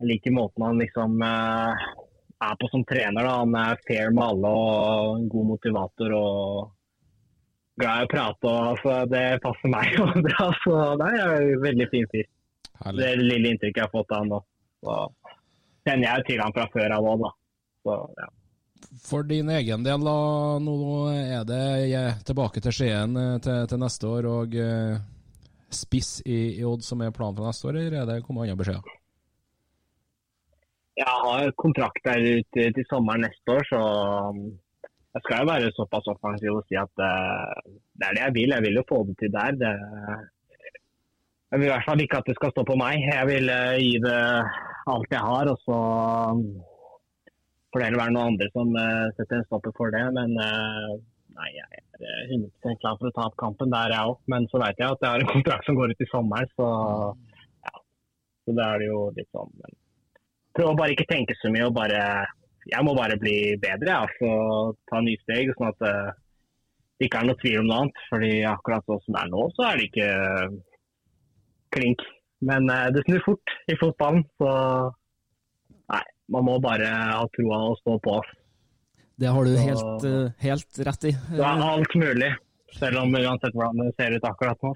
Jeg 0.00 0.10
liker 0.12 0.34
måten 0.34 0.66
han 0.66 0.82
liksom 0.82 1.22
eh, 1.24 1.86
er 2.48 2.58
på 2.60 2.70
som 2.72 2.84
trener. 2.88 3.22
Da. 3.22 3.36
Han 3.44 3.54
er 3.58 3.80
fair 3.86 4.10
med 4.14 4.24
alle 4.24 4.52
og 4.58 5.14
en 5.20 5.28
god 5.32 5.48
motivator. 5.54 6.16
og 6.18 6.74
Glad 7.78 8.02
i 8.02 8.08
å 8.08 8.10
prate. 8.10 8.50
og 8.50 8.72
altså, 8.74 8.96
Det 9.10 9.24
passer 9.44 9.72
meg 9.72 9.96
bra. 10.28 10.48
Så 10.64 10.80
nei, 11.00 11.12
jeg 11.14 11.28
er 11.28 11.46
en 11.46 11.64
veldig 11.64 11.88
fin 11.94 12.10
fyr. 12.12 12.28
Herlig. 12.84 13.00
Det 13.00 13.08
er 13.10 13.22
det 13.22 13.28
lille 13.32 13.54
inntrykket 13.54 13.80
jeg 13.80 13.88
har 13.88 13.94
fått 13.94 14.12
av 14.14 14.24
han 14.24 14.34
nå. 14.34 14.42
Så 14.82 14.98
kjenner 15.88 16.10
jeg 16.10 16.26
til 16.28 16.42
han 16.42 16.54
fra 16.54 16.66
før 16.74 16.98
av 16.98 17.08
òg, 17.14 17.22
da. 17.24 17.32
Så, 17.86 17.94
ja. 18.18 18.28
For 19.08 19.22
din 19.22 19.48
egen 19.50 19.84
del, 19.84 20.04
da. 20.04 20.18
Nå 20.62 20.74
er 21.12 21.44
det 21.48 22.02
tilbake 22.28 22.62
til 22.64 22.74
Skien 22.74 23.16
eh, 23.16 23.34
til, 23.44 23.66
til, 23.70 23.80
neste 23.82 24.08
år 24.08 24.28
og 24.28 24.54
uh, 24.54 25.00
spiss 25.72 26.18
i, 26.24 26.58
i, 26.58 26.64
Odd 26.66 26.84
som 26.84 27.02
er 27.04 27.14
planen 27.14 27.36
for 27.38 27.48
neste 27.48 27.68
år, 27.70 27.80
eller 27.80 28.00
er 28.02 28.08
det 28.10 28.22
kommet 28.26 28.46
andre 28.46 28.58
beskjeder? 28.60 28.94
Jeg 30.98 31.18
har 31.24 31.52
kontrakt 31.62 32.00
der 32.04 32.24
ute 32.40 32.70
til 32.74 32.88
sommeren 32.90 33.22
neste 33.22 33.54
år, 33.54 33.68
så 33.68 33.82
um, 34.32 34.40
jeg 35.14 35.24
skal 35.24 35.44
jo 35.44 35.50
være 35.52 35.74
såpass 35.76 36.10
offensiv 36.10 36.58
og 36.58 36.64
si 36.66 36.78
at 36.80 37.04
uh, 37.04 37.60
det 37.94 38.08
er 38.08 38.16
det 38.16 38.24
jeg 38.24 38.36
vil. 38.38 38.56
Jeg 38.56 38.66
vil 38.66 38.80
jo 38.80 38.88
få 38.88 39.02
det 39.08 39.18
til 39.20 39.34
der. 39.36 39.60
Det, 39.62 39.74
jeg 41.48 41.60
vil 41.60 41.68
i 41.68 41.72
hvert 41.72 41.86
fall 41.86 42.02
ikke 42.02 42.18
at 42.18 42.28
det 42.28 42.38
skal 42.40 42.54
stå 42.56 42.66
på 42.66 42.76
meg. 42.80 42.98
Jeg 43.08 43.30
vil 43.30 43.52
gi 43.78 43.94
det 44.04 44.18
alt 44.90 45.14
jeg 45.14 45.22
har. 45.30 45.52
og 45.54 45.62
så 45.64 45.78
um, 46.34 46.42
får 47.72 47.84
det 47.84 48.00
være 48.00 48.14
noen 48.14 48.32
andre 48.32 48.48
som 48.54 48.70
uh, 48.76 49.08
setter 49.16 49.40
en 49.40 49.46
stopper 49.48 49.74
for 49.76 49.92
det. 49.94 50.04
Men 50.16 50.34
uh, 50.40 50.94
nei, 51.38 51.48
jeg 51.56 51.82
er 51.98 52.30
100 52.36 52.78
klar 52.82 52.96
for 53.00 53.10
å 53.10 53.14
ta 53.16 53.26
opp 53.28 53.36
kampen. 53.40 53.72
Der 53.74 53.94
jeg 53.94 54.12
òg. 54.12 54.22
Men 54.32 54.48
så 54.52 54.62
vet 54.62 54.80
jeg 54.80 54.94
at 54.94 55.04
jeg 55.04 55.12
har 55.14 55.24
en 55.24 55.32
kontrakt 55.36 55.68
som 55.68 55.78
går 55.78 55.92
ut 55.92 56.04
i 56.04 56.10
sommeren, 56.12 56.54
så 56.56 56.68
ja. 57.68 57.74
Så 58.44 58.56
da 58.56 58.72
er 58.72 58.82
det 58.82 58.90
jo 58.90 59.02
litt 59.16 59.30
sånn 59.34 59.52
men 59.60 59.76
Prøv 60.56 60.72
å 60.72 60.78
bare 60.78 60.94
ikke 60.94 61.06
tenke 61.06 61.36
så 61.38 61.52
mye 61.54 61.68
og 61.68 61.74
bare 61.76 62.00
Jeg 62.66 62.82
må 62.82 62.94
bare 62.96 63.18
bli 63.20 63.54
bedre, 63.62 63.92
jeg. 63.92 64.08
Altså, 64.08 64.30
ta 64.90 65.02
nye 65.04 65.20
steg. 65.22 65.52
sånn 65.54 65.70
at 65.70 65.84
det 66.98 67.06
ikke 67.06 67.20
er 67.20 67.28
noe 67.28 67.38
tvil 67.38 67.60
om 67.60 67.68
noe 67.68 67.82
annet. 67.84 68.00
fordi 68.10 68.30
akkurat 68.48 68.88
sånn 68.88 69.04
som 69.04 69.14
det 69.14 69.20
er 69.20 69.30
nå, 69.30 69.44
så 69.54 69.66
er 69.68 69.78
det 69.78 69.84
ikke 69.86 70.08
klink. 71.76 72.02
Men 72.48 72.66
det 72.94 73.04
snur 73.06 73.22
fort 73.22 73.54
i 73.70 73.76
fotballen, 73.78 74.24
så 74.40 74.50
man 76.32 76.44
må 76.46 76.58
bare 76.62 76.88
ha 76.88 77.24
troa 77.36 77.62
og 77.70 77.80
stå 77.80 77.96
på. 78.04 78.18
Det 79.18 79.30
har 79.34 79.48
du 79.48 79.56
helt, 79.58 80.04
uh, 80.06 80.28
helt 80.44 80.84
rett 80.86 81.08
i. 81.10 81.16
Det 81.32 81.42
er 81.42 81.64
alt 81.72 81.96
mulig. 81.98 82.34
Selv 82.76 83.00
om 83.00 83.14
uansett 83.16 83.54
hvordan 83.56 83.80
det 83.80 83.94
ser 83.96 84.14
ut 84.14 84.26
akkurat 84.28 84.60
nå. 84.62 84.70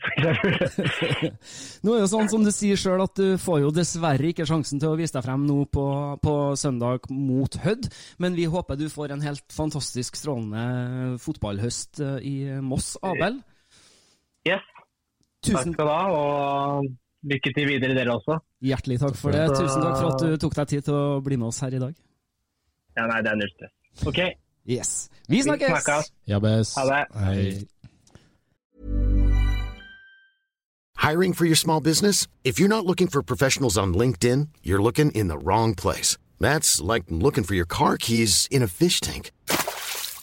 nå 1.85 1.95
er 1.95 2.01
det 2.01 2.09
sånn 2.11 2.31
som 2.33 2.47
du 2.47 2.49
sier 2.55 2.81
sjøl, 2.81 3.03
at 3.05 3.12
du 3.19 3.37
får 3.38 3.61
jo 3.67 3.73
dessverre 3.77 4.31
ikke 4.33 4.47
sjansen 4.49 4.81
til 4.81 4.95
å 4.95 4.99
vise 4.99 5.12
deg 5.15 5.27
frem 5.27 5.45
nå 5.47 5.59
på, 5.71 5.85
på 6.25 6.35
søndag 6.59 7.05
mot 7.12 7.59
Hødd, 7.62 7.91
men 8.23 8.38
vi 8.38 8.49
håper 8.51 8.81
du 8.81 8.88
får 8.91 9.12
en 9.12 9.27
helt 9.27 9.45
fantastisk 9.53 10.17
strålende 10.19 11.21
fotballhøst 11.23 12.01
eh, 12.01 12.17
i 12.25 12.35
Moss, 12.65 12.95
Abel. 13.05 13.43
Yes. 14.49 14.65
Tusen... 15.45 15.59
Takk 15.61 15.77
skal 15.77 15.87
du 15.87 15.93
ha. 15.93 16.03
og 16.17 16.91
lykke 17.23 17.53
til 17.55 17.69
videre, 17.69 17.95
dere 17.97 18.17
også. 18.17 18.39
Hjertelig 18.63 18.99
takk 19.03 19.19
for 19.19 19.35
det. 19.35 19.45
Tusen 19.55 19.83
takk 19.83 19.99
for 19.99 20.09
at 20.13 20.25
du 20.25 20.41
tok 20.43 20.57
deg 20.59 20.73
tid 20.73 20.87
til 20.89 20.97
å 20.99 21.05
bli 21.25 21.39
med 21.39 21.51
oss 21.51 21.61
her 21.65 21.75
i 21.75 21.83
dag. 21.83 21.93
Ja, 22.99 23.07
nei, 23.09 23.21
det 23.25 23.33
er 23.33 23.39
null 23.41 23.53
stress. 23.55 23.75
OK. 24.09 24.21
Yes. 24.69 24.91
Vi 25.29 25.43
snakkes! 25.43 26.13
Jabbes. 26.29 26.75
Ha 26.79 26.85
det. 26.89 27.05
Hei. 27.19 27.67
Hiring 31.03 31.33
for 31.33 31.47
your 31.47 31.57
small 31.57 31.81
business? 31.81 32.29
If 32.45 32.61
you're 32.61 32.69
not 32.69 32.87
looking 32.87 33.09
for 33.09 33.23
professionals 33.23 33.77
on 33.77 33.93
LinkedIn, 33.93 34.49
you're 34.63 34.83
looking 34.83 35.11
in 35.11 35.27
the 35.27 35.39
wrong 35.39 35.75
place. 35.75 36.17
That's 36.39 36.81
like 36.81 37.05
looking 37.09 37.43
for 37.45 37.55
your 37.55 37.67
car 37.67 37.97
keys 37.97 38.47
in 38.51 38.63
a 38.63 38.69
fish 38.69 39.01
tank. 39.01 39.33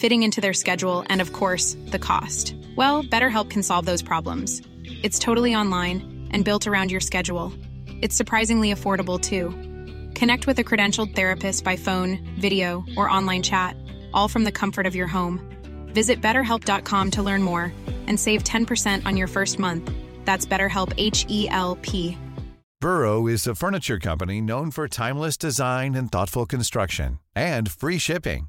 fitting 0.00 0.22
into 0.22 0.40
their 0.40 0.54
schedule, 0.54 1.04
and 1.10 1.20
of 1.20 1.32
course, 1.32 1.76
the 1.88 1.98
cost. 1.98 2.54
Well, 2.74 3.04
BetterHelp 3.04 3.50
can 3.50 3.62
solve 3.62 3.84
those 3.84 4.02
problems. 4.02 4.62
It's 5.02 5.18
totally 5.18 5.54
online 5.54 6.28
and 6.30 6.44
built 6.44 6.66
around 6.66 6.90
your 6.90 7.00
schedule. 7.00 7.52
It's 8.00 8.16
surprisingly 8.16 8.72
affordable 8.72 9.20
too. 9.20 9.50
Connect 10.18 10.46
with 10.46 10.58
a 10.58 10.64
credentialed 10.64 11.14
therapist 11.14 11.64
by 11.64 11.76
phone, 11.76 12.18
video, 12.38 12.84
or 12.96 13.10
online 13.10 13.42
chat, 13.42 13.76
all 14.14 14.26
from 14.26 14.44
the 14.44 14.52
comfort 14.52 14.86
of 14.86 14.94
your 14.94 15.06
home. 15.06 15.40
Visit 15.92 16.20
betterhelp.com 16.20 17.10
to 17.10 17.22
learn 17.22 17.42
more 17.42 17.72
and 18.06 18.18
save 18.18 18.42
10% 18.42 19.06
on 19.06 19.16
your 19.16 19.28
first 19.28 19.58
month. 19.58 19.90
That's 20.24 20.46
BetterHelp 20.46 20.94
H 20.96 21.26
E 21.28 21.48
L 21.50 21.76
P. 21.82 22.16
Burrow 22.80 23.26
is 23.26 23.46
a 23.46 23.54
furniture 23.54 23.98
company 23.98 24.40
known 24.40 24.70
for 24.70 24.88
timeless 24.88 25.36
design 25.36 25.94
and 25.94 26.10
thoughtful 26.10 26.46
construction 26.46 27.18
and 27.34 27.70
free 27.70 27.98
shipping, 27.98 28.48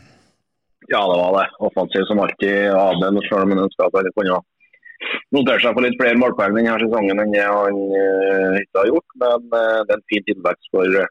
Ja, 0.89 1.01
det 1.11 1.17
var 1.21 1.37
det. 1.37 1.47
Offensiv 1.59 2.07
som 2.09 2.19
alltid. 2.19 2.71
Abel, 2.73 3.21
selv 3.27 3.45
om 3.45 3.53
han 3.53 3.65
ønsker 3.67 3.85
at 3.85 3.97
han 3.99 4.13
kunne 4.17 4.41
notere 5.35 5.61
seg 5.61 5.73
for 5.75 5.85
litt 5.85 5.97
flere 5.99 6.19
målpoeng 6.19 6.55
denne 6.57 6.77
sesongen 6.81 7.21
enn 7.23 7.33
det 7.33 7.47
han 7.47 7.79
uh, 7.95 8.59
ikke 8.61 8.83
har 8.83 8.91
gjort. 8.91 9.17
Men 9.23 9.49
uh, 9.53 9.81
det 9.85 9.95
er 9.95 9.99
en 9.99 10.07
fin 10.11 10.27
tilvekst 10.29 10.71
for 10.75 11.01
uh, 11.01 11.09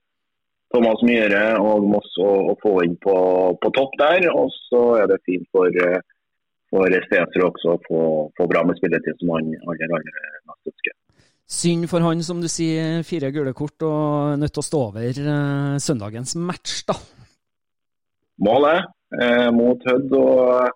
Thomas 0.74 1.02
Myhre 1.06 1.44
og 1.62 1.87
Moss 1.90 2.14
å, 2.22 2.54
få 2.62 2.76
inn 2.87 2.96
på, 3.02 3.16
på, 3.62 3.74
topp 3.76 3.96
der. 4.00 4.28
Og 4.35 4.50
så 4.68 4.85
er 5.02 5.11
det 5.11 5.22
fint 5.26 5.46
for, 5.54 5.74
for 6.70 6.98
Stensrud 7.09 7.48
også 7.48 7.74
å 7.74 7.80
få, 7.88 8.02
få, 8.38 8.48
bra 8.50 8.62
med 8.66 8.78
spilletid, 8.78 9.18
som 9.18 9.35
han 9.35 9.50
aller, 9.66 9.96
aller 9.98 10.20
mest 10.50 10.70
ønsker. 10.74 10.96
Synd 11.50 11.88
for 11.90 12.06
han, 12.06 12.22
som 12.22 12.38
du 12.38 12.46
sier, 12.46 13.00
fire 13.02 13.33
gule 13.35 13.50
kort 13.59 13.83
og 13.83 14.38
nødt 14.38 14.54
til 14.54 14.62
å 14.62 14.68
stå 14.68 14.85
over 14.92 15.18
søndagens 15.83 16.37
match, 16.38 16.85
da. 16.87 16.94
Må 18.46 18.54
det. 18.62 18.76
Mot 19.56 19.88
Hødd. 19.88 20.12
og 20.14 20.70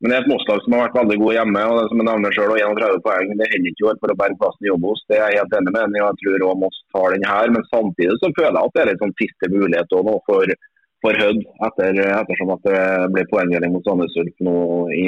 men 0.00 0.12
det 0.12 0.16
er 0.16 0.22
et 0.24 0.30
Moss-lag 0.32 0.62
som 0.64 0.74
har 0.74 0.86
vært 0.86 0.96
veldig 0.96 1.16
gode 1.20 1.34
hjemme. 1.36 1.62
og 1.68 1.74
det 1.76 1.88
som 1.90 2.00
jeg 2.00 2.08
nevner 2.08 2.32
selv, 2.32 2.54
31 2.56 3.02
poeng, 3.04 3.32
Det 3.36 3.48
holder 3.52 3.70
ikke 3.70 3.96
for 4.00 4.12
å 4.12 4.20
berge 4.20 4.40
plassen 4.40 4.68
i 4.68 4.72
Obos. 4.72 5.02
Det 5.08 5.18
er 5.18 5.28
jeg 5.28 5.40
helt 5.42 5.56
enig 5.58 5.72
med. 5.74 5.98
Jeg 6.00 6.20
tror 6.20 6.44
også 6.46 6.60
Moss 6.62 6.78
tar 6.94 7.08
den 7.12 7.26
her. 7.28 7.52
Men 7.52 7.66
samtidig 7.68 8.16
så 8.16 8.30
føler 8.38 8.56
jeg 8.56 8.64
at 8.64 8.74
det 8.74 8.80
er 8.80 8.88
litt 8.90 9.04
sånn 9.04 9.18
siste 9.20 9.50
mulighet 9.52 9.92
nå 10.08 10.16
for, 10.30 10.54
for 11.04 11.20
Hødd, 11.20 11.42
etter, 11.68 12.00
ettersom 12.16 12.54
at 12.56 12.64
det 12.64 12.80
ble 13.12 13.26
poengdeling 13.28 13.76
mot 13.76 13.84
Sandnes 13.84 14.16
Ulf 14.24 14.40
nå 14.48 14.56
i, 14.96 15.06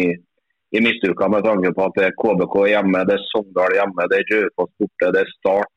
i 0.76 0.84
midtuka. 0.84 1.32
Med 1.32 1.48
tanke 1.48 1.72
på 1.72 1.88
at 1.88 1.96
det 1.96 2.06
er 2.10 2.18
KBK 2.20 2.56
hjemme, 2.74 3.06
det 3.08 3.16
er 3.16 3.26
Sogndal 3.32 3.78
hjemme, 3.80 4.10
det 4.12 4.20
er 4.20 4.30
Raufoss 4.36 4.76
borte, 4.76 5.12
det 5.16 5.24
er 5.24 5.36
Start 5.38 5.72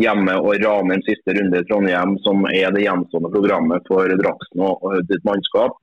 hjemme 0.00 0.40
og 0.40 0.56
Ranheim 0.64 1.04
siste 1.04 1.36
runde 1.36 1.60
i 1.60 1.68
Trondheim, 1.68 2.16
som 2.24 2.48
er 2.48 2.72
det 2.72 2.88
gjenstående 2.88 3.30
programmet 3.36 3.84
for 3.92 4.08
Draksen 4.24 4.64
og 4.72 4.88
Hødd 4.88 5.12
sitt 5.12 5.28
mannskap. 5.28 5.76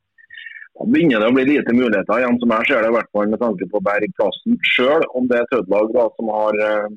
Da 0.82 0.88
begynner 0.90 1.22
det 1.22 1.28
å 1.30 1.34
bli 1.36 1.44
lite 1.46 1.74
muligheter 1.78 2.18
igjen, 2.18 2.38
som 2.42 2.52
jeg 2.56 2.68
ser 2.68 2.80
det, 2.82 2.90
i 2.90 2.96
hvert 2.96 3.10
fall 3.14 3.28
med 3.30 3.42
tanke 3.42 3.68
på 3.70 3.82
Bergplassen. 3.86 4.56
Selv 4.74 5.18
om 5.18 5.28
det 5.30 5.38
er 5.38 5.50
Tødelag 5.52 6.16
som 6.18 6.32
har 6.34 6.58
eh, 6.66 6.88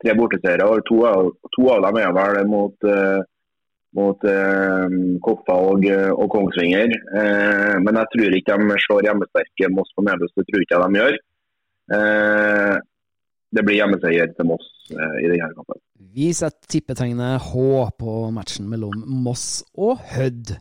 tre 0.00 0.14
borteseiere, 0.16 0.64
og 0.64 0.80
to, 0.88 1.02
to, 1.52 1.66
av 1.74 1.84
dem 1.84 1.98
er 2.00 2.14
vel 2.16 2.40
mot, 2.48 2.88
eh, 2.88 3.20
mot 4.00 4.26
eh, 4.32 4.96
Koffa 5.26 5.58
og, 5.74 5.84
og 6.14 6.26
Kongsvinger. 6.32 6.96
men 7.84 8.00
jeg 8.00 8.12
tror 8.14 8.40
ikke 8.40 8.58
de 8.62 8.80
slår 8.86 9.10
hjemmesterke 9.10 9.72
Moss 9.76 9.92
på 9.92 10.08
Melhus, 10.08 10.32
det 10.32 10.48
tror 10.48 10.64
ikke 10.64 10.78
jeg 10.78 10.86
de 10.86 11.02
gjør. 11.02 11.22
det 13.56 13.64
blir 13.64 13.80
hjemmeseier 13.82 14.32
til 14.36 14.48
Moss 14.48 14.68
i 14.88 15.28
denne 15.28 15.52
kampen. 15.56 15.80
Vi 16.16 16.32
setter 16.36 16.68
tippetegnet 16.72 17.50
H 17.50 17.64
på 18.00 18.20
matchen 18.32 18.68
mellom 18.72 19.04
Moss 19.24 19.66
og 19.76 20.00
Hødd. 20.14 20.56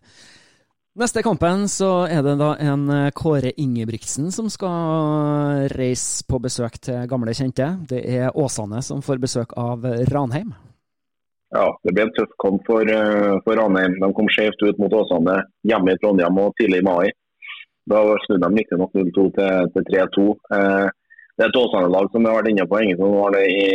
Neste 0.97 1.21
kampen 1.21 1.67
så 1.69 2.07
er 2.10 2.23
det 2.25 2.39
da 2.39 2.55
en 2.57 2.88
eh, 2.89 3.12
Kåre 3.13 3.51
Ingebrigtsen 3.62 4.31
som 4.33 4.47
skal 4.49 5.67
reise 5.77 6.25
på 6.25 6.39
besøk 6.41 6.79
til 6.81 7.03
gamle 7.12 7.36
kjente. 7.38 7.67
Det 7.86 7.99
er 8.01 8.33
Åsane 8.33 8.81
som 8.81 9.03
får 9.05 9.21
besøk 9.21 9.53
av 9.62 9.86
Ranheim. 10.10 10.55
Ja, 11.53 11.67
det 11.86 11.93
ble 11.93 12.07
en 12.07 12.15
tøff 12.17 12.33
kamp 12.41 12.65
for, 12.65 12.81
eh, 12.81 13.38
for 13.45 13.62
Ranheim. 13.62 13.99
De 14.01 14.10
kom 14.17 14.31
skjevt 14.33 14.65
ut 14.65 14.81
mot 14.81 14.97
Åsane 14.97 15.38
hjemme 15.69 15.93
i 15.93 16.01
Trondheim 16.01 16.41
og 16.41 16.57
tidlig 16.57 16.81
i 16.81 16.88
mai. 16.89 17.13
Da 17.93 18.01
snudde 18.25 18.49
de 18.49 18.63
riktignok 18.63 18.97
0-2 18.97 19.29
til, 19.38 19.69
til 19.77 19.86
3-2. 19.93 20.27
Eh, 20.57 20.88
det 21.38 21.45
er 21.45 21.51
et 21.53 21.62
Åsane-lag 21.62 22.10
som 22.10 22.25
har 22.25 22.39
vært 22.39 22.55
inne 22.55 22.65
på 22.65 22.81
ingen 22.81 22.97
som 22.97 23.13
har 23.21 23.38
det 23.38 23.45
i, 23.53 23.67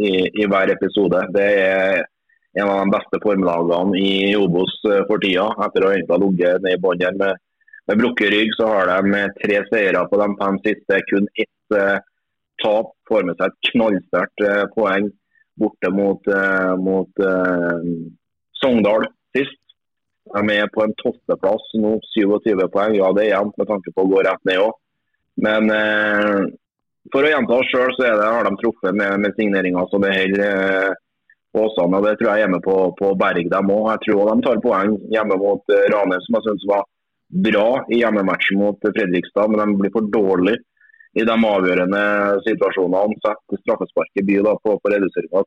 i, 0.00 0.12
i 0.32 0.48
hver 0.48 0.72
episode. 0.72 1.26
Det 1.36 1.50
er 1.60 2.06
en 2.58 2.68
av 2.68 2.78
de 2.78 2.90
beste 2.90 3.20
formlagene 3.22 3.98
i 4.00 4.36
Obos 4.36 4.72
eh, 4.90 5.04
for 5.08 5.22
tida. 5.22 5.48
Etter 5.66 5.86
å 5.86 5.92
ha 5.92 6.18
ligget 6.22 6.64
ned 6.64 6.76
i 6.76 6.82
bunnen 6.82 7.20
med, 7.20 7.40
med 7.90 8.02
brukket 8.02 8.32
rygg, 8.34 8.52
så 8.56 8.70
har 8.72 8.90
de 8.90 9.22
tre 9.38 9.62
seire 9.70 10.04
på 10.10 10.20
de 10.22 10.28
fem 10.40 10.58
siste. 10.66 11.00
Kun 11.10 11.30
ett 11.34 11.78
eh, 11.78 11.96
tap. 12.62 12.94
Får 13.08 13.24
med 13.24 13.38
seg 13.38 13.48
et 13.48 13.70
knallsterkt 13.70 14.44
eh, 14.44 14.64
poeng 14.74 15.08
borte 15.58 15.90
mot, 15.90 16.28
eh, 16.30 16.74
mot 16.78 17.24
Sogndal 18.60 19.08
sist. 19.34 19.58
De 20.28 20.58
er 20.58 20.68
på 20.74 20.84
en 20.84 20.92
tolvteplass 21.00 21.72
nå, 21.80 21.96
27 22.12 22.66
poeng. 22.74 22.98
Ja, 22.98 23.10
det 23.16 23.24
er 23.26 23.34
jevnt 23.38 23.56
med 23.58 23.70
tanke 23.70 23.94
på 23.94 24.04
å 24.04 24.10
gå 24.12 24.22
rett 24.26 24.44
ned 24.46 24.60
òg. 24.66 24.76
Men 25.38 25.70
for 27.14 27.24
å 27.24 27.30
gjenta 27.30 27.56
oss 27.56 27.68
sjøl, 27.70 27.92
så 27.94 28.04
det, 28.04 28.26
har 28.26 28.44
de 28.44 28.58
truffet 28.60 28.96
med, 28.98 29.22
med 29.22 29.36
signeringer 29.38 29.86
som 29.88 30.02
det 30.02 30.10
holder 30.16 30.98
Åsane. 31.56 31.96
og 31.96 32.04
Det 32.04 32.14
tror 32.18 32.28
jeg 32.28 32.36
er 32.36 32.44
hjemme 32.44 32.60
på, 32.64 32.76
på 32.98 33.12
Berg 33.20 33.50
dem 33.50 33.74
òg. 33.74 33.90
Jeg 33.92 34.04
tror 34.06 34.30
de 34.30 34.46
tar 34.46 34.62
poeng 34.64 34.96
hjemme 35.14 35.36
mot 35.40 35.62
Rane, 35.72 35.90
Ranheim, 35.94 36.24
som 36.26 36.38
jeg 36.38 36.46
syns 36.48 36.66
var 36.70 36.88
bra 37.48 37.68
i 37.92 38.00
hjemmematchen 38.02 38.60
mot 38.60 38.80
Fredrikstad. 38.84 39.52
Men 39.52 39.62
de 39.62 39.78
blir 39.82 39.94
for 39.94 40.08
dårlige 40.12 40.62
i 41.18 41.24
de 41.24 41.36
avgjørende 41.52 42.02
situasjonene. 42.46 43.20
Setter 43.24 43.62
straffesparket 43.62 44.26
by 44.28 44.40
da, 44.46 44.56
på, 44.64 44.76
på 44.82 44.94
reduseringa 44.94 45.44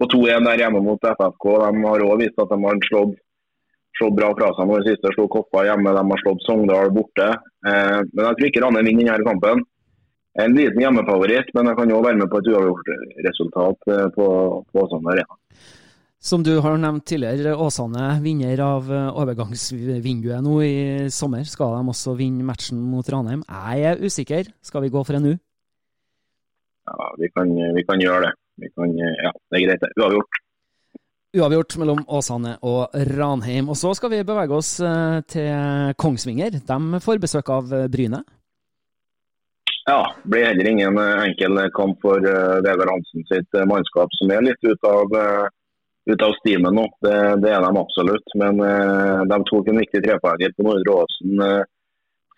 på 0.00 0.08
2-1 0.08 0.46
der 0.48 0.62
hjemme 0.62 0.80
mot 0.84 1.02
FFK. 1.04 1.50
De 1.64 1.82
har 1.84 2.06
òg 2.06 2.22
vist 2.22 2.40
at 2.40 2.52
de 2.52 2.58
har 2.64 2.80
slått, 2.88 3.18
slått 4.00 4.16
bra 4.16 4.30
fra 4.38 4.54
seg 4.56 4.70
nå 4.70 4.78
i 4.80 4.86
siste. 4.88 5.12
Slo 5.12 5.28
Koppa 5.32 5.66
hjemme, 5.68 5.92
de 5.92 6.04
har 6.12 6.22
slått 6.24 6.46
Sogndal 6.46 6.94
borte. 6.96 7.28
Eh, 7.68 7.98
men 8.08 8.24
jeg 8.24 8.38
tror 8.38 8.48
ikke 8.48 8.64
Ranheim 8.64 8.88
vinner 8.88 9.12
denne 9.12 9.28
kampen 9.28 9.66
en 10.38 10.54
liten 10.54 10.78
hjemmefavoritt, 10.78 11.50
men 11.56 11.70
jeg 11.70 11.78
kan 11.78 11.90
jo 11.90 12.00
være 12.04 12.18
med 12.20 12.30
på 12.30 12.40
et 12.40 12.48
uavgjort 12.52 12.90
resultat 13.26 13.90
eh, 13.90 14.08
på, 14.14 14.26
på 14.70 14.82
Åsane 14.84 15.14
Arena. 15.14 15.38
Som 16.20 16.42
du 16.44 16.52
har 16.60 16.76
nevnt 16.76 17.06
tidligere, 17.08 17.56
Åsane 17.56 18.12
vinner 18.22 18.60
av 18.62 18.90
eh, 18.92 19.08
overgangsvinduet 19.22 20.44
nå 20.44 20.58
i 20.62 20.74
sommer. 21.10 21.46
Skal 21.48 21.74
de 21.78 21.94
også 21.94 22.14
vinne 22.18 22.46
matchen 22.46 22.82
mot 22.92 23.08
Ranheim? 23.10 23.42
Jeg 23.48 23.88
er 23.90 24.04
usikker. 24.04 24.52
Skal 24.62 24.86
vi 24.86 24.92
gå 24.94 25.02
for 25.06 25.18
en 25.18 25.32
U? 25.32 25.34
Ja, 26.90 27.10
vi 27.18 27.30
kan, 27.32 27.50
vi 27.74 27.86
kan 27.88 28.02
gjøre 28.02 28.28
det. 28.28 28.70
Kan, 28.76 28.92
ja, 29.00 29.32
det 29.32 29.56
er 29.56 29.66
greit, 29.66 29.82
det. 29.82 29.92
Uavgjort. 29.98 30.40
Uavgjort 31.40 31.76
mellom 31.80 32.02
Åsane 32.10 32.56
og 32.66 32.94
Ranheim. 33.16 33.70
Og 33.72 33.78
så 33.78 33.94
skal 33.96 34.12
vi 34.14 34.26
bevege 34.26 34.54
oss 34.54 34.76
eh, 34.84 35.22
til 35.26 35.96
Kongsvinger. 35.98 36.60
De 36.68 37.00
får 37.02 37.22
besøk 37.22 37.50
av 37.56 37.74
Bryne. 37.90 38.22
Ja, 39.90 40.14
det 40.22 40.30
blir 40.30 40.44
heller 40.44 40.68
ingen 40.70 40.98
eh, 40.98 41.22
enkel 41.22 41.70
kamp 41.74 41.96
for 42.02 42.18
uh, 42.22 42.62
Vegard 42.62 42.90
Hansen 42.92 43.24
sitt 43.26 43.56
uh, 43.58 43.64
mannskap, 43.66 44.12
som 44.14 44.30
er 44.30 44.44
litt 44.46 44.62
ut 44.62 44.84
av, 44.86 45.16
ut 46.12 46.22
av 46.26 46.34
stimen 46.36 46.76
nå. 46.78 46.84
Det, 47.02 47.14
det, 47.42 47.50
er 47.50 47.64
de 47.64 47.80
absolutt. 47.80 48.36
Men 48.38 48.60
de 49.32 49.38
tok 49.48 49.70
en 49.70 49.80
viktig 49.82 50.02
trepoenger 50.04 50.54
på 50.54 50.66
Nordre 50.66 50.94
Åsen 51.00 51.42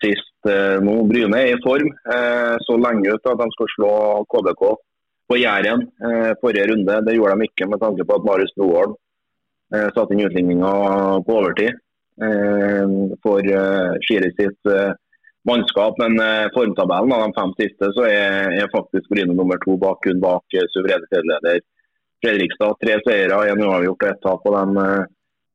sist 0.01 0.49
nå. 0.87 0.95
Bryne 1.11 1.43
er 1.43 1.53
i 1.53 1.61
form. 1.63 1.91
så 2.65 2.79
lenge 2.81 3.13
ut 3.13 3.29
at 3.31 3.39
de 3.43 3.47
skal 3.53 3.71
slå 3.75 3.93
KBK 4.33 4.65
på 5.29 5.39
Jæren 5.39 5.85
forrige 6.41 6.67
runde. 6.73 6.97
Det 7.05 7.15
gjorde 7.15 7.37
de 7.37 7.49
ikke 7.51 7.69
med 7.69 7.83
tanke 7.85 8.07
på 8.09 8.17
at 8.17 8.27
Marius 8.27 8.57
Broholm 8.57 8.97
satte 9.69 10.11
inn 10.13 10.25
utligninga 10.25 10.73
på 11.27 11.37
overtid 11.39 11.79
for 13.23 13.55
Skiri 14.03 14.33
sitt 14.41 14.73
mannskap. 15.49 15.99
Men 16.01 16.19
eh, 16.19 16.51
formtabellen 16.55 17.13
av 17.13 17.25
de 17.25 17.33
fem 17.39 17.53
siste 17.59 17.91
så 17.95 18.07
er, 18.09 18.49
er 18.61 18.73
faktisk 18.73 19.09
Bryne 19.11 19.35
nummer 19.35 19.59
to 19.63 19.77
bak, 19.81 20.01
kun 20.05 20.21
bak 20.23 20.57
eh, 20.57 20.67
suverene 20.75 21.09
serieleder 21.11 21.61
Fredrikstad. 22.23 22.79
Tre 22.83 22.99
seire, 23.03 23.39
én 23.51 23.63
uavgjort 23.63 24.05
og 24.05 24.09
ett 24.09 24.21
tap 24.23 24.43
på, 24.45 24.55
eh, 24.55 25.05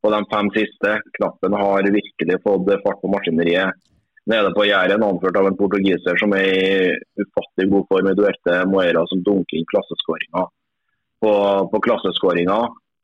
på, 0.03 0.14
de 0.14 0.22
fem 0.33 0.51
siste. 0.57 0.96
Knappen 1.18 1.57
har 1.62 1.92
virkelig 1.98 2.40
fått 2.44 2.72
fart 2.85 3.01
på 3.03 3.12
maskineriet 3.14 3.85
nede 4.29 4.53
på 4.53 4.66
Jæren, 4.68 5.03
anført 5.03 5.38
av 5.40 5.46
en 5.48 5.57
portugiser 5.57 6.18
som 6.20 6.35
er 6.37 6.51
i 6.53 7.22
ufattelig 7.22 7.70
god 7.70 7.87
form 7.88 8.11
i 8.11 8.18
Duerte 8.18 8.59
Moera, 8.68 9.07
som 9.09 9.22
dunker 9.24 9.57
inn 9.57 9.70
klasseskåringa 9.70 10.42
på, 11.24 11.33
på 11.72 11.81
klasseskåringa. 11.87 12.59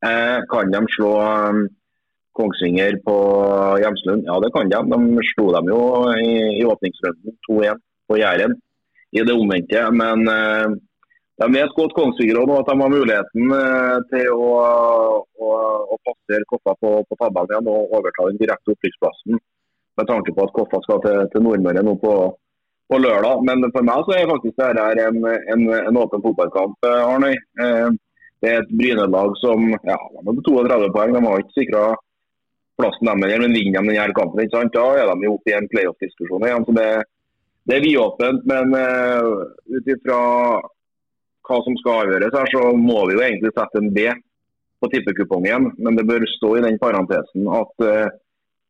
Eh, 0.04 0.38
kan 0.52 0.74
de 0.74 0.82
slå 0.92 1.14
Kongsvinger 2.34 2.98
på 3.06 3.16
Hjemslund? 3.82 4.26
Ja, 4.26 4.38
det 4.42 4.50
kan 4.54 4.70
de. 4.70 4.80
De 4.92 5.26
slo 5.32 5.50
dem 5.54 5.70
jo 5.70 5.80
i, 6.18 6.32
i 6.60 6.64
åpningsrunden 6.66 7.36
2-1 7.48 7.82
på 8.10 8.18
Jæren 8.18 8.56
i 9.14 9.22
det 9.22 9.34
omvendte. 9.34 9.82
Men 9.94 10.28
eh, 10.28 10.74
de 11.42 11.48
vet 11.54 11.74
godt 11.78 11.94
Kongsvinger 11.98 12.38
nå 12.38 12.60
at 12.60 12.68
de 12.70 12.76
har 12.80 12.92
muligheten 12.92 13.56
eh, 13.58 13.96
til 14.12 14.30
å, 14.34 14.52
å, 15.46 15.50
å 15.94 15.98
passere 16.06 16.46
Koffa 16.50 16.76
på, 16.82 16.94
på 17.08 17.18
tabellen 17.22 17.54
igjen 17.54 17.70
og 17.72 17.98
overta 17.98 18.28
den 18.28 18.40
direkte 18.42 18.74
opprykksplassen. 18.74 19.42
Med 19.98 20.08
tanke 20.10 20.34
på 20.34 20.46
at 20.46 20.54
Koffa 20.54 20.82
skal 20.84 21.02
til, 21.02 21.20
til 21.32 21.46
Nordmøre 21.46 21.82
nå 21.86 21.96
på, 22.02 22.14
på, 22.90 23.00
lørdag. 23.02 23.42
Men 23.46 23.66
for 23.74 23.86
meg 23.86 24.06
så 24.06 24.16
er 24.16 24.30
faktisk 24.30 24.58
dette 24.62 25.06
en, 25.08 25.20
en, 25.54 25.68
en 25.80 26.00
åpen 26.02 26.22
fotballkamp, 26.22 26.78
eh, 26.86 27.02
Arnøy. 27.02 27.34
Eh, 27.34 28.00
det 28.44 28.50
er 28.50 28.60
et 28.60 28.74
Bryne-lag 28.76 29.34
som 29.40 29.70
ja, 29.72 29.98
de 29.98 30.34
har 30.34 30.42
32 30.46 30.90
poeng. 30.94 31.14
De 31.14 31.22
har 31.24 31.42
ikke 31.42 31.58
sikra 31.58 31.84
plassen 32.78 33.06
deres, 33.06 33.40
men 33.40 33.54
vinner 33.54 33.82
de 33.82 33.94
denne 33.94 34.14
kampen, 34.16 34.42
ikke 34.42 34.56
sant? 34.56 34.74
da 34.74 34.84
er 34.98 35.10
de 35.10 35.28
jo 35.28 35.36
oppe 35.36 35.52
i 35.52 35.56
en 35.56 35.68
playoff-diskusjon 35.70 36.46
igjen. 36.46 36.66
så 36.66 36.76
Det, 36.78 36.88
det 37.68 37.76
er 37.76 37.84
vidåpent. 37.84 38.46
Men 38.50 38.74
uh, 38.74 39.44
ut 39.76 39.90
ifra 39.94 40.20
hva 41.44 41.58
som 41.64 41.76
skal 41.80 42.04
avgjøres 42.04 42.36
her, 42.38 42.52
så 42.52 42.72
må 42.76 43.04
vi 43.08 43.18
jo 43.18 43.24
egentlig 43.24 43.52
sette 43.54 43.80
en 43.80 43.90
B 43.94 44.08
på 44.82 44.90
tippekupongen. 44.92 45.70
Men 45.78 45.98
det 45.98 46.06
bør 46.08 46.26
stå 46.36 46.56
i 46.58 46.64
den 46.66 46.80
parentesen 46.82 47.50
at 47.60 47.86
uh, 47.86 48.06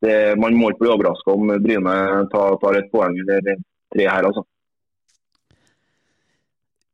det, 0.05 0.17
man 0.41 0.57
må 0.59 0.73
ikke 0.73 0.85
bli 0.85 0.95
overraska 0.95 1.37
om 1.37 1.55
Bryne 1.65 1.95
tar, 2.33 2.59
tar, 2.61 2.77
et 2.79 2.91
poeng 2.93 3.17
eller 3.25 3.55
tre 3.95 4.09
her, 4.11 4.27
altså. 4.29 4.45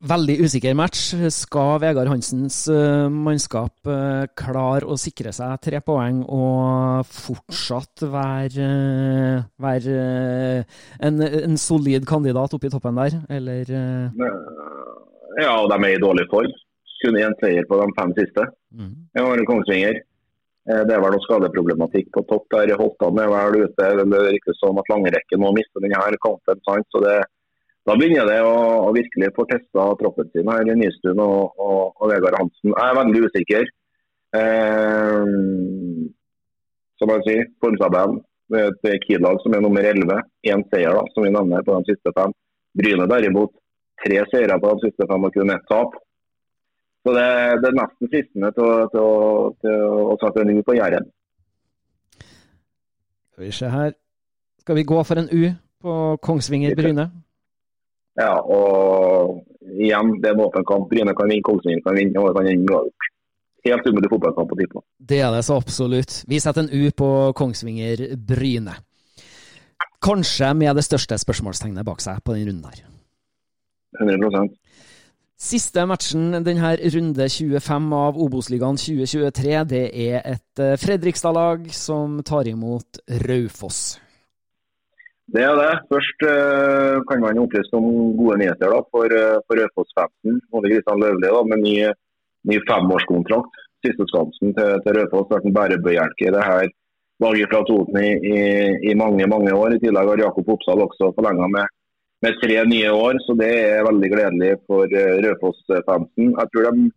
Veldig 0.01 0.39
usikker 0.47 0.73
match. 0.73 1.11
Skal 1.29 1.75
Vegard 1.83 2.09
Hansens 2.09 2.63
uh, 2.73 3.11
mannskap 3.13 3.75
uh, 3.85 4.25
klare 4.33 4.89
å 4.89 4.97
sikre 4.97 5.29
seg 5.37 5.59
tre 5.61 5.83
poeng 5.85 6.23
og 6.25 7.05
fortsatt 7.05 8.07
være, 8.09 8.65
uh, 8.65 9.43
være 9.61 9.97
en, 11.05 11.21
en, 11.21 11.59
solid 11.61 12.07
kandidat 12.09 12.57
oppe 12.57 12.71
i 12.71 12.73
toppen 12.73 12.97
der, 12.97 13.19
eller? 13.29 13.75
Ja, 15.37 15.53
de 15.69 15.77
er 15.77 15.93
i 15.93 16.01
dårlig 16.01 16.25
form. 16.33 16.55
Kun 17.01 17.19
én 17.21 17.37
seier 17.41 17.69
på 17.69 17.77
de 17.81 17.89
fem 17.99 18.15
siste. 18.17 18.47
Mm. 18.73 18.95
Jeg 19.17 19.43
i 19.43 19.47
Kongsvinger. 19.49 20.01
Det 20.71 20.95
er 20.95 21.01
vel 21.03 21.13
noe 21.13 21.25
skadeproblematikk 21.25 22.09
på 22.15 22.25
topp 22.29 22.49
der. 22.53 22.73
Holtan 22.81 23.21
er 23.21 23.29
vel 23.33 23.67
ute. 23.67 23.93
Det 24.01 24.19
er 24.21 24.37
ikke 24.37 24.57
sånn 24.57 24.81
at 24.81 24.91
langrekken 24.93 25.41
må 25.45 25.53
miste 25.57 25.81
denne 25.81 26.21
kampen. 26.25 26.61
Sant? 26.69 26.89
så 26.93 27.01
det 27.05 27.19
da 27.89 27.97
begynner 27.97 28.29
det 28.29 28.41
å, 28.45 28.57
å 28.87 28.91
virkelig 28.95 29.31
få 29.37 29.47
testa 29.49 29.87
troppen 30.01 30.29
sin 30.35 30.51
her 30.53 30.69
i 30.69 30.77
Nystuen 30.79 31.21
og, 31.25 31.55
og, 31.57 31.95
og, 31.97 32.09
Vegard 32.11 32.37
Hansen. 32.39 32.75
Jeg 32.75 32.87
er 32.87 32.99
veldig 32.99 33.23
usikker. 33.27 33.71
Eh, 34.41 35.31
som 37.01 37.15
jeg 37.15 37.25
sier, 37.27 37.49
formtabellen. 37.65 38.21
Det 38.51 38.61
er 38.61 38.95
et 38.97 39.07
Kiel-lag 39.07 39.39
som 39.41 39.55
er 39.55 39.63
nummer 39.65 39.87
11. 39.87 40.21
Én 40.51 40.63
seier, 40.73 40.93
da, 40.93 41.05
som 41.15 41.25
vi 41.25 41.33
nevner, 41.33 41.65
på 41.65 41.79
de 41.79 41.95
siste 41.95 42.13
fem. 42.17 42.35
Bryne 42.77 43.07
derimot 43.11 43.55
tre 44.05 44.21
seire 44.33 44.59
på 44.61 44.75
de 44.75 44.89
siste 44.89 45.07
fem 45.09 45.27
og 45.27 45.35
kun 45.35 45.55
ett 45.55 45.67
tap. 45.71 45.97
Så 47.01 47.15
det, 47.17 47.25
det, 47.63 47.71
er 47.71 47.79
nesten 47.79 48.13
fristende 48.13 48.51
til, 48.57 48.71
til, 48.93 49.09
til, 49.63 49.73
til 49.73 50.13
å 50.13 50.19
sette 50.21 50.45
en 50.45 50.53
U 50.53 50.61
på 50.67 50.77
Jæren. 50.77 51.09
Skal 53.33 53.47
vi 53.47 53.57
se 53.57 53.73
her. 53.73 53.97
Skal 54.61 54.77
vi 54.77 54.87
gå 54.93 55.01
for 55.09 55.23
en 55.23 55.31
U 55.33 55.43
på 55.81 55.97
Kongsvinger-Bryne? 56.27 57.09
Ja, 58.21 58.35
og 58.41 59.41
igjen, 59.71 60.17
det 60.21 60.31
er 60.31 60.37
en 60.37 60.45
åpen 60.45 60.67
kamp. 60.69 60.91
Bryne 60.91 61.15
kan 61.17 61.31
vinne, 61.31 61.47
Kongsvinger 61.47 61.83
kan 61.87 61.97
vinne, 61.97 62.21
og 62.21 62.37
kan 62.37 62.49
vinne. 62.51 62.83
Helt 63.65 63.89
umulig 63.89 64.09
fotballkamp 64.09 64.49
på 64.49 64.57
tippen. 64.57 64.85
Det 64.97 65.19
er 65.21 65.35
det 65.35 65.43
så 65.45 65.59
absolutt. 65.61 66.23
Vi 66.29 66.41
setter 66.41 66.65
en 66.65 66.73
U 66.73 66.93
på 66.97 67.11
Kongsvinger-Bryne. 67.37 68.77
Kanskje 70.01 70.55
med 70.57 70.79
det 70.81 70.87
største 70.87 71.19
spørsmålstegnet 71.21 71.85
bak 71.85 72.01
seg 72.01 72.23
på 72.25 72.37
den 72.37 72.49
runden 72.49 72.71
her. 72.73 72.87
100 74.01 74.49
Siste 75.41 75.87
matchen 75.89 76.35
denne 76.45 76.75
runde 76.77 77.27
25 77.33 77.93
av 77.97 78.19
Obos-ligaen 78.21 78.77
2023, 78.77 79.55
det 79.73 79.87
er 79.89 80.21
et 80.21 80.61
eh, 80.61 80.77
Fredrikstad-lag 80.77 81.65
som 81.73 82.19
tar 82.29 82.49
imot 82.49 83.01
Raufoss. 83.25 83.97
Det 85.35 85.43
er 85.47 85.55
det. 85.55 85.73
Først 85.93 86.25
uh, 86.27 86.99
kan 87.07 87.23
man 87.23 87.39
opplyse 87.39 87.77
om 87.79 87.87
gode 88.19 88.41
nyheter 88.41 88.73
da, 88.73 88.81
for, 88.91 89.13
uh, 89.15 89.39
for 89.47 89.61
Raufoss-fansen. 89.61 90.41
Både 90.51 90.73
Kristian 90.73 91.03
Løvli 91.03 91.29
da, 91.29 91.43
med 91.47 91.63
ny, 91.63 91.75
ny 92.51 92.59
femårskontrakt. 92.67 93.61
Siste 93.87 94.07
skansen 94.11 94.57
til, 94.57 94.73
til 94.85 94.99
Raufoss 94.99 95.31
vært 95.31 95.47
en 95.47 95.55
bærebjelke 95.57 96.27
i 96.27 96.35
det 96.35 96.43
her 96.45 96.67
laget 97.23 97.53
fra 97.53 97.63
Toten 97.69 98.01
i, 98.01 98.11
i, 98.33 98.41
i, 98.91 98.97
mange 98.99 99.29
mange 99.31 99.55
år. 99.55 99.77
I 99.77 99.83
tillegg 99.85 100.11
har 100.11 100.25
Jakob 100.25 100.51
Oppsal 100.57 100.83
også 100.87 101.13
forlenga 101.17 101.47
med, 101.55 101.77
med, 102.27 102.39
tre 102.43 102.61
nye 102.69 102.91
år, 102.91 103.21
så 103.25 103.37
det 103.39 103.51
er 103.71 103.87
veldig 103.87 104.13
gledelig 104.17 104.55
for 104.67 104.91
uh, 104.91 105.17
Raufoss-fansen. 105.27 106.35
Jeg 106.35 106.53
tror 106.55 106.71
de 106.71 106.89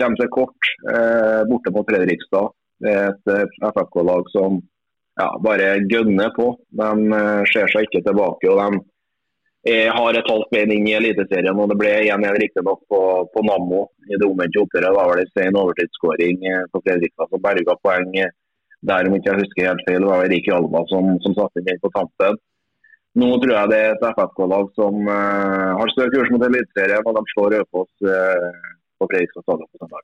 kommer 0.00 0.22
til 0.22 0.32
kort 0.38 0.72
uh, 0.88 1.42
borte 1.50 1.74
mot 1.74 1.90
Fredrikstad. 1.90 2.54
Det 2.80 2.96
er 2.96 3.12
et 3.12 3.58
FFK-lag 3.74 4.32
som 4.32 4.62
ja, 5.20 5.28
bare 5.42 5.78
gønner 5.90 6.32
på. 6.36 6.50
De 6.80 6.90
uh, 7.14 7.44
ser 7.52 7.70
seg 7.72 7.88
ikke 7.88 8.04
tilbake. 8.08 8.50
og 8.50 8.82
de 9.64 9.80
har 9.96 10.12
et 10.12 10.26
halvt 10.28 10.50
bein 10.52 10.72
inn 10.74 10.88
i 10.90 10.96
Eliteserien. 10.98 11.56
og 11.56 11.70
Det 11.70 11.78
ble 11.80 11.92
1-1 12.12 12.40
riktignok 12.42 12.82
på, 12.90 13.00
på 13.32 13.44
Nammo 13.48 13.86
i 14.10 14.18
det 14.20 14.26
omvendte 14.26 14.60
oppgjøret. 14.60 14.96
Var 14.96 15.22
det 15.22 15.44
en 15.46 15.60
overtidsskåring 15.62 16.42
uh, 16.52 16.64
på 16.72 16.82
Fredrikstad 16.84 17.30
som 17.30 17.44
berga 17.44 17.76
poeng. 17.82 18.10
Uh, 18.18 18.32
der, 18.84 19.08
om 19.08 19.14
ikke 19.16 19.30
jeg 19.30 19.40
husker 19.40 19.70
helt 19.70 19.86
feil, 19.88 20.04
var 20.04 20.20
det 20.20 20.34
Rik 20.34 20.50
Alba 20.52 20.82
som, 20.90 21.14
som 21.24 21.36
satte 21.38 21.62
inn 21.62 21.80
på 21.80 21.92
tampen. 21.94 22.36
Nå 23.16 23.30
tror 23.40 23.54
jeg 23.54 23.70
det 23.70 23.78
er 23.80 23.94
et 23.94 24.04
FFK-lag 24.10 24.66
som 24.74 25.06
har 25.08 25.92
større 25.94 26.12
kurs 26.12 26.32
mot 26.34 26.44
Eliteserien, 26.44 27.06
og 27.06 27.16
de 27.16 27.22
slår 27.30 27.54
Raufoss 27.54 27.92
på 28.02 29.08
Fredrikstad 29.08 29.46
stadion 29.46 29.70
på 29.70 29.80
søndag. 29.80 30.02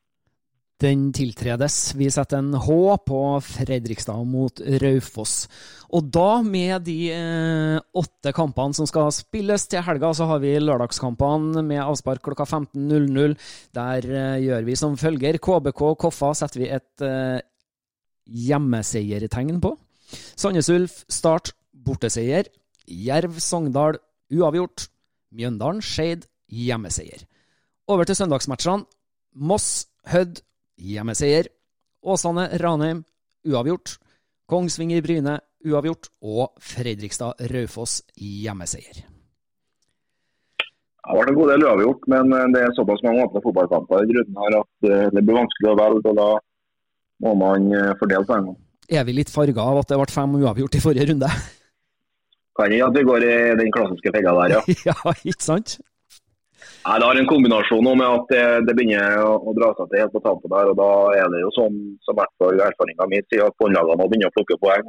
Den 0.81 1.11
tiltredes. 1.13 1.93
Vi 1.93 2.07
setter 2.09 2.39
en 2.41 2.55
H 2.57 2.75
på 3.05 3.19
Fredrikstad 3.45 4.23
mot 4.25 4.63
Raufoss. 4.81 5.45
Og 5.93 6.07
da, 6.09 6.41
med 6.41 6.87
de 6.87 6.97
eh, 7.13 7.77
åtte 8.01 8.33
kampene 8.33 8.79
som 8.79 8.89
skal 8.89 9.11
spilles 9.13 9.67
til 9.69 9.85
helga, 9.85 10.15
så 10.17 10.31
har 10.31 10.41
vi 10.41 10.55
lørdagskampene 10.63 11.61
med 11.67 11.83
avspark 11.83 12.25
klokka 12.25 12.47
15.00. 12.49 13.37
Der 13.77 14.09
eh, 14.09 14.41
gjør 14.47 14.65
vi 14.71 14.79
som 14.81 14.97
følger. 14.97 15.37
KBK 15.43 15.85
Koffa 16.01 16.33
setter 16.41 16.65
vi 16.65 16.73
et 16.73 17.05
eh, 17.05 17.45
hjemmeseiertegn 18.49 19.61
på. 19.61 19.77
Sandnes 20.33 20.73
Ulf 20.73 21.03
Start 21.13 21.53
borteseier. 21.77 22.49
Jerv 22.89 23.37
Sogndal 23.37 24.01
uavgjort. 24.33 24.89
Mjøndalen 25.37 25.85
Skeid 25.85 26.25
hjemmeseier. 26.49 27.27
Over 27.91 28.09
til 28.09 28.17
søndagsmatchene. 28.17 28.89
Moss 29.37 29.91
Hødd 30.09 30.41
hjemmeseier. 30.81 31.51
Åsane 32.03 32.49
Ranheim 32.61 33.05
uavgjort. 33.47 33.99
Kongsvinger 34.51 35.03
Bryne 35.05 35.39
uavgjort. 35.67 36.11
Og 36.25 36.57
Fredrikstad 36.65 37.41
Raufoss 37.53 38.01
hjemmeseier. 38.17 39.05
Det 41.01 41.17
vært 41.17 41.31
en 41.33 41.39
god 41.39 41.49
del 41.51 41.65
uavgjort, 41.67 42.03
men 42.13 42.35
eh, 42.37 42.49
det 42.55 42.61
er 42.63 42.75
såpass 42.77 43.01
mange 43.03 43.25
åpne 43.25 43.41
fotballkamper 43.43 44.05
i 44.05 44.11
grunnen 44.11 44.43
her 44.45 44.57
at 44.61 44.89
eh, 44.91 45.07
det 45.15 45.23
blir 45.25 45.39
vanskelig 45.41 45.71
å 45.73 45.79
velge. 45.79 46.13
og 46.13 46.19
Da 46.19 46.29
må 47.25 47.33
man 47.41 47.71
eh, 47.75 47.95
fordele 48.01 48.29
poengene. 48.29 48.59
Er 48.91 49.07
vi 49.07 49.15
litt 49.17 49.33
farga 49.33 49.65
av 49.73 49.81
at 49.81 49.91
det 49.91 49.99
ble 49.99 50.13
fem 50.13 50.37
uavgjort 50.43 50.77
i 50.77 50.83
forrige 50.85 51.09
runde? 51.11 51.31
Kan 52.59 52.75
hende 52.75 52.87
at 52.91 52.99
vi 52.99 53.07
går 53.07 53.27
i 53.27 53.35
den 53.59 53.73
klassiske 53.75 54.13
fella 54.15 54.37
der, 54.43 54.57
ja. 54.59 54.77
ja, 54.91 55.15
ikke 55.25 55.47
sant? 55.47 55.79
Nei, 56.81 56.97
Det 56.99 57.07
har 57.07 57.19
en 57.21 57.29
kombinasjon 57.29 57.89
med 57.91 58.07
at 58.07 58.31
det, 58.33 58.45
det 58.69 58.75
begynner 58.79 59.21
å, 59.21 59.53
dra 59.57 59.69
seg 59.77 59.91
til 59.91 60.01
helt 60.01 60.15
på 60.15 60.23
tampen 60.25 60.53
der. 60.53 60.71
og 60.73 60.79
Da 60.79 60.93
er 61.21 61.29
det 61.33 61.43
jo 61.43 61.51
sånn 61.57 61.77
som 62.07 62.17
hvert 62.17 62.33
fall 62.41 62.63
erfaringa 62.69 63.09
mi 63.11 63.21
sier 63.27 63.45
at 63.47 63.59
båndlagene 63.61 64.07
begynner 64.07 64.33
å 64.33 64.37
plukke 64.39 64.57
poeng, 64.63 64.89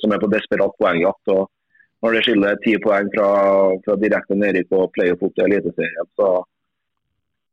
som 0.00 0.16
er 0.16 0.22
på 0.22 0.32
desperat 0.32 0.80
poengjakt. 0.80 1.34
og 1.36 1.44
Når 2.04 2.16
det 2.16 2.24
skiller 2.24 2.58
ti 2.64 2.74
poeng 2.86 3.12
fra, 3.12 3.28
fra 3.84 3.98
direkte 4.00 4.38
nedrykk 4.40 4.72
på 4.72 4.82
playoff 4.96 5.28
opp 5.28 5.36
til 5.36 5.48
Eliteserien, 5.48 6.10
så 6.16 6.32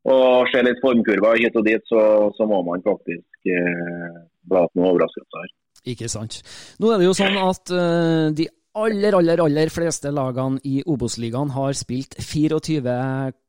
og 0.02 0.48
ser 0.50 0.66
litt 0.66 0.80
formkurver 0.82 1.38
hit 1.38 1.58
og 1.60 1.66
dit, 1.68 1.84
så, 1.86 2.04
så 2.34 2.48
må 2.50 2.64
man 2.66 2.82
faktisk 2.82 3.52
eh, 3.54 4.16
bla 4.50 4.64
til 4.66 4.82
noen 4.82 4.96
overraskelser. 4.96 5.52
Ikke 5.92 6.10
sant. 6.10 6.40
Nå 6.82 6.90
er 6.90 7.02
det 7.02 7.08
jo 7.08 7.14
sånn 7.18 7.38
at 7.42 7.74
uh, 7.74 8.34
de 8.34 8.48
aller, 8.78 9.16
aller, 9.18 9.42
aller 9.44 9.72
fleste 9.74 10.12
lagene 10.14 10.62
i 10.68 10.82
Obos-ligaen 10.86 11.52
har 11.56 11.76
spilt 11.78 12.16
24 12.20 12.96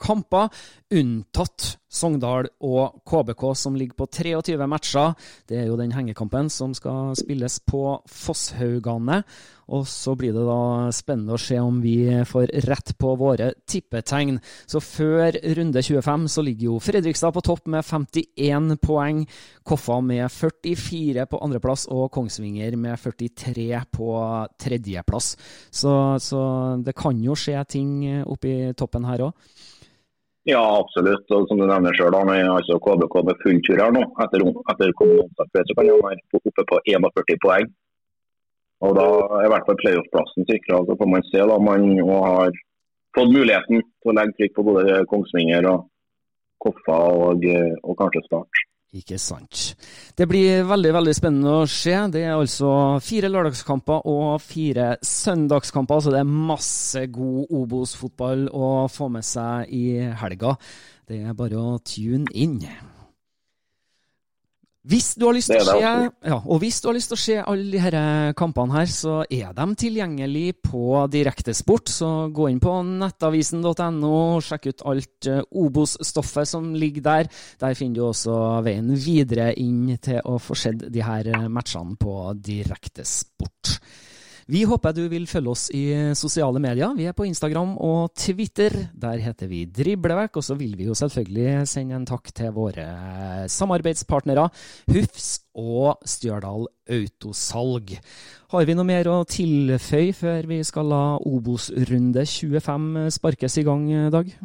kamper, 0.02 0.50
unntatt 0.92 1.76
Sogndal 1.92 2.48
og 2.64 3.02
KBK 3.08 3.42
som 3.58 3.76
ligger 3.76 3.98
på 4.00 4.08
23 4.08 4.68
matcher. 4.70 5.16
Det 5.48 5.60
er 5.60 5.66
jo 5.68 5.76
den 5.76 5.92
hengekampen 5.92 6.48
som 6.52 6.72
skal 6.76 7.12
spilles 7.18 7.58
på 7.68 8.00
Fosshaugane. 8.08 9.22
Og 9.72 9.86
så 9.88 10.14
blir 10.18 10.34
det 10.34 10.42
da 10.44 10.90
spennende 10.92 11.36
å 11.36 11.40
se 11.40 11.56
om 11.62 11.78
vi 11.84 11.96
får 12.28 12.50
rett 12.66 12.92
på 13.00 13.12
våre 13.20 13.52
tippetegn. 13.68 14.40
Så 14.68 14.82
før 14.84 15.36
runde 15.56 15.82
25 15.84 16.26
så 16.32 16.44
ligger 16.44 16.70
jo 16.70 16.80
Fredrikstad 16.82 17.32
på 17.36 17.44
topp 17.46 17.70
med 17.72 17.86
51 17.86 18.76
poeng. 18.82 19.22
Koffa 19.64 20.00
med 20.04 20.26
44 20.32 21.28
på 21.30 21.40
andreplass 21.44 21.86
og 21.92 22.10
Kongsvinger 22.12 22.76
med 22.76 23.00
43 23.00 23.84
på 23.92 24.08
tredjeplass. 24.60 25.34
Så, 25.70 25.92
så 26.20 26.42
det 26.82 26.96
kan 26.98 27.20
jo 27.22 27.36
skje 27.38 27.62
ting 27.76 27.94
oppi 28.24 28.56
toppen 28.76 29.08
her 29.08 29.28
òg. 29.30 29.52
Ja, 30.48 30.62
absolutt. 30.80 31.28
Og 31.30 31.46
som 31.48 31.60
du 31.60 31.66
nevner 31.68 31.94
er 31.94 32.48
altså 32.50 32.78
KBK 32.82 33.14
med 33.28 33.38
full 33.44 33.60
tur 33.62 33.78
her 33.78 33.94
nå. 33.94 34.02
Etter, 34.24 34.42
etter 34.72 34.96
kommuneomsetning 34.98 35.68
så 35.68 35.76
kan 35.78 35.90
han 35.92 36.02
være 36.08 36.40
oppe 36.40 36.64
på 36.70 36.80
41 36.90 37.38
poeng. 37.44 37.70
Og 38.82 38.96
Da 38.98 39.06
er 39.38 39.46
i 39.46 39.52
hvert 39.52 39.68
fall 39.68 39.78
playoff-plassen 39.78 40.48
sikra. 40.48 40.82
Så 40.86 40.98
får 40.98 41.10
man 41.12 41.22
se 41.30 41.46
da 41.52 41.58
man 41.62 41.86
har 42.10 42.50
fått 43.14 43.30
muligheten 43.30 43.84
til 43.84 44.10
å 44.10 44.16
legge 44.18 44.34
trykk 44.38 44.58
på 44.58 44.66
både 44.66 44.98
Kongsvinger 45.12 45.68
og 45.70 45.86
Koffa 46.62 46.98
og, 47.22 47.46
og 47.86 47.98
kanskje 48.00 48.26
Start. 48.26 48.66
Ikke 48.92 49.16
sant. 49.16 49.72
Det 50.18 50.26
blir 50.28 50.66
veldig 50.68 50.90
veldig 50.92 51.14
spennende 51.16 51.52
å 51.62 51.68
se. 51.70 51.94
Det 52.12 52.26
er 52.26 52.34
altså 52.34 53.00
fire 53.00 53.30
lørdagskamper 53.32 54.04
og 54.12 54.34
fire 54.44 54.98
søndagskamper, 55.00 56.02
så 56.04 56.12
det 56.12 56.20
er 56.20 56.28
masse 56.52 57.06
god 57.14 57.54
Obos-fotball 57.56 58.50
å 58.52 58.72
få 58.92 59.08
med 59.14 59.24
seg 59.24 59.72
i 59.72 59.86
helga. 60.20 60.58
Det 61.08 61.22
er 61.24 61.38
bare 61.38 61.56
å 61.56 61.78
tune 61.80 62.28
inn. 62.36 62.60
Hvis 64.82 65.12
du 65.14 65.28
har 65.28 65.36
lyst 65.36 65.46
til 65.52 65.60
å 65.62 65.66
se, 65.68 65.78
ja, 66.26 66.36
og 66.42 66.58
hvis 66.58 66.80
du 66.82 66.88
har 66.88 66.96
lyst 66.96 67.12
til 67.12 67.14
å 67.14 67.22
se 67.22 67.36
alle 67.38 67.70
disse 67.70 68.32
kampene 68.38 68.74
her, 68.74 68.88
så 68.90 69.20
er 69.30 69.52
de 69.54 69.66
tilgjengelig 69.78 70.56
på 70.66 71.04
Direktesport. 71.12 71.92
Så 71.92 72.08
gå 72.34 72.48
inn 72.50 72.58
på 72.62 72.74
nettavisen.no, 72.88 74.16
sjekk 74.42 74.72
ut 74.72 74.84
alt 74.90 75.30
eh, 75.30 75.44
Obos-stoffet 75.62 76.50
som 76.50 76.72
ligger 76.74 77.06
der. 77.06 77.30
Der 77.62 77.78
finner 77.78 78.00
du 78.00 78.04
også 78.08 78.38
veien 78.66 78.90
videre 78.98 79.52
inn 79.54 80.00
til 80.02 80.18
å 80.26 80.40
få 80.42 80.58
sett 80.58 80.82
de 80.90 81.06
her 81.06 81.30
matchene 81.46 81.94
på 82.02 82.16
Direktesport. 82.42 83.76
Vi 84.52 84.66
håper 84.68 84.92
du 84.92 85.06
vil 85.08 85.24
følge 85.24 85.48
oss 85.48 85.62
i 85.72 86.12
sosiale 86.18 86.60
medier. 86.60 86.90
Vi 86.92 87.06
er 87.08 87.14
på 87.16 87.24
Instagram 87.24 87.70
og 87.80 88.10
Twitter. 88.20 88.74
Der 88.92 89.22
heter 89.24 89.48
vi 89.48 89.62
Driblevekk. 89.64 90.36
Og 90.36 90.44
så 90.44 90.56
vil 90.60 90.74
vi 90.76 90.90
jo 90.90 90.96
selvfølgelig 90.98 91.62
sende 91.70 91.96
en 91.96 92.04
takk 92.04 92.28
til 92.36 92.52
våre 92.52 92.84
samarbeidspartnere 93.48 94.50
Hufs 94.92 95.30
og 95.56 96.04
Stjørdal 96.04 96.66
Autosalg. 96.98 97.94
Har 98.52 98.68
vi 98.68 98.76
noe 98.76 98.90
mer 98.90 99.08
å 99.08 99.22
tilføye 99.24 100.12
før 100.20 100.50
vi 100.50 100.60
skal 100.68 100.92
la 100.92 101.04
Obos-runde 101.16 102.26
25 102.28 103.08
sparkes 103.16 103.56
i 103.56 103.64
gang, 103.70 103.88
Dag? 104.12 104.36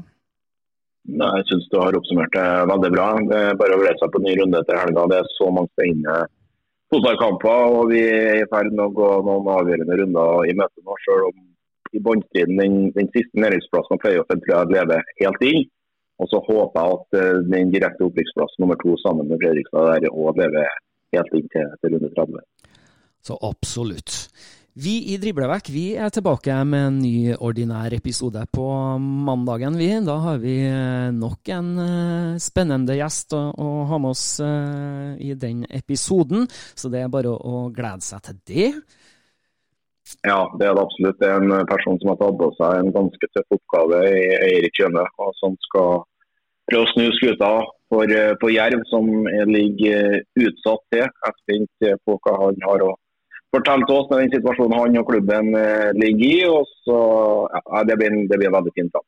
Nei, 1.07 1.33
Jeg 1.41 1.49
syns 1.51 1.67
du 1.67 1.81
har 1.83 1.99
oppsummert 1.99 2.31
det 2.31 2.47
veldig 2.71 2.95
bra. 2.95 3.11
Det 3.27 3.43
er 3.49 3.59
bare 3.59 3.75
å 3.75 3.83
glede 3.83 3.99
seg 3.99 4.15
på 4.15 4.23
ny 4.23 4.39
runde 4.39 4.63
etter 4.63 4.79
helga. 4.85 5.07
Det 5.11 5.19
er 5.19 5.29
så 5.35 5.51
mange 5.51 5.71
spennende 5.75 6.17
fotballkamper. 6.93 7.63
og 7.77 7.91
Vi 7.91 8.01
er 8.01 8.41
i 8.41 8.49
ferd 8.51 8.73
med 8.73 8.85
å 8.87 8.95
gå 8.99 9.09
noen 9.27 9.51
avgjørende 9.57 9.99
runder 10.01 10.49
i 10.49 10.57
møte 10.57 10.83
nå. 10.83 10.97
Selv 11.05 11.29
om 11.29 11.37
i 11.95 12.03
bunnstriden 12.03 12.59
den, 12.61 12.77
den 12.97 13.09
siste 13.15 13.43
næringsplassen 13.43 13.95
og 13.95 14.03
playoffen 14.03 14.43
tror 14.43 14.55
jeg 14.55 14.73
lever 14.75 15.11
helt 15.21 15.47
inn. 15.49 15.63
Og 16.17 16.29
så 16.31 16.41
håper 16.47 16.81
jeg 16.81 16.97
at 16.97 17.17
uh, 17.21 17.41
den 17.53 17.73
direkte 17.73 18.07
opprykksplassen 18.07 18.63
nummer 18.63 18.77
to 18.81 18.95
sammen 19.03 19.29
med 19.29 19.39
Fredrikstad 19.43 19.91
der 20.01 20.09
òg 20.09 20.39
lever 20.41 20.71
helt 21.15 21.35
inn 21.37 21.49
til, 21.53 21.73
til 21.81 21.93
runde 21.93 22.09
30. 22.15 22.45
Så 23.27 23.37
absolutt. 23.45 24.15
Vi 24.77 24.91
i 25.09 25.15
Driblevekk 25.17 25.71
vi 25.73 25.83
er 25.97 26.11
tilbake 26.13 26.53
med 26.69 26.83
en 26.85 26.97
ny 27.01 27.33
ordinær 27.33 27.95
episode 27.97 28.43
på 28.53 28.65
mandagen. 29.01 29.73
vi. 29.73 29.87
Da 30.05 30.17
har 30.21 30.37
vi 30.37 30.53
eh, 30.67 31.07
nok 31.17 31.49
en 31.49 31.71
uh, 31.81 32.35
spennende 32.37 32.93
gjest 32.99 33.33
å, 33.33 33.39
å 33.57 33.69
ha 33.89 33.97
med 33.97 34.13
oss 34.13 34.25
uh, 34.37 35.15
i 35.17 35.33
den 35.33 35.63
episoden, 35.65 36.45
så 36.77 36.91
det 36.93 37.01
er 37.01 37.09
bare 37.09 37.31
å, 37.33 37.71
glede 37.73 38.05
seg 38.05 38.21
til 38.27 38.37
det. 38.51 38.67
Ja, 40.21 40.43
det 40.59 40.69
er 40.69 40.77
det 40.77 40.85
absolutt. 40.85 41.17
Det 41.23 41.31
er 41.31 41.41
en 41.41 41.65
person 41.73 41.97
som 41.97 42.13
har 42.13 42.21
tatt 42.21 42.37
på 42.43 42.51
seg 42.59 42.83
en 42.83 42.93
ganske 42.99 43.31
tøff 43.33 43.57
oppgave 43.57 44.03
i 44.13 44.21
Eirik 44.51 44.77
Kjønne, 44.77 45.07
og 45.17 45.33
som 45.41 45.57
skal 45.65 46.05
prøve 46.69 46.85
å 46.85 46.93
snu 46.93 47.09
skuta 47.17 47.51
for, 47.89 48.15
for 48.43 48.53
Jerv, 48.53 48.85
som 48.93 49.09
ligger 49.49 50.21
utsatt 50.37 50.87
til. 50.93 51.07
Jeg 51.07 51.33
er 51.33 51.37
spent 51.41 51.91
på 52.05 52.21
hva 52.21 52.37
han 52.45 52.65
har 52.69 52.85
å 52.91 52.93
fortalte 53.55 53.93
oss 53.93 54.09
med 54.11 54.25
den 54.25 54.33
situasjonen 54.37 54.77
han 54.77 54.97
og 55.01 55.07
klubben 55.11 55.53
eh, 55.57 55.91
ligger 55.97 56.25
i. 56.27 56.47
og 56.49 56.65
så, 56.87 56.97
ja, 57.53 57.83
Det 57.87 57.99
blir, 57.99 58.17
det 58.29 58.41
blir 58.41 58.53
veldig 58.53 58.73
fint. 58.75 58.91
da. 58.93 59.03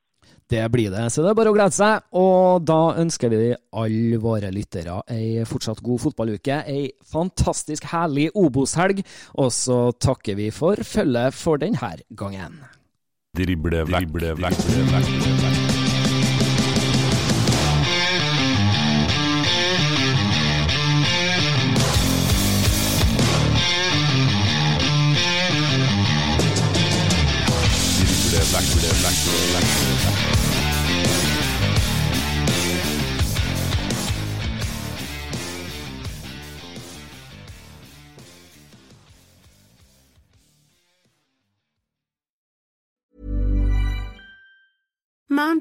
Det 0.50 0.64
blir 0.74 0.90
det, 0.90 1.12
så 1.14 1.22
det 1.22 1.30
er 1.30 1.38
bare 1.38 1.52
å 1.52 1.54
glede 1.54 1.76
seg. 1.76 2.08
Og 2.18 2.64
da 2.66 2.80
ønsker 2.98 3.30
vi 3.30 3.52
alle 3.54 4.18
våre 4.24 4.50
lyttere 4.54 4.98
ei 5.14 5.46
fortsatt 5.46 5.84
god 5.86 6.02
fotballuke. 6.08 6.64
Ei 6.66 6.90
fantastisk 7.06 7.86
herlig 7.92 8.32
Obos-helg. 8.34 9.04
Og 9.38 9.54
så 9.54 9.80
takker 9.94 10.40
vi 10.42 10.50
for 10.50 10.82
følget 10.82 11.38
for 11.38 11.62
denne 11.62 11.94
gangen. 12.10 12.64
Drible 13.38 13.86
vekk, 13.86 14.10
drible 14.10 14.36
vekk, 14.42 14.64
drible 14.66 15.02
vekk. 15.46 15.59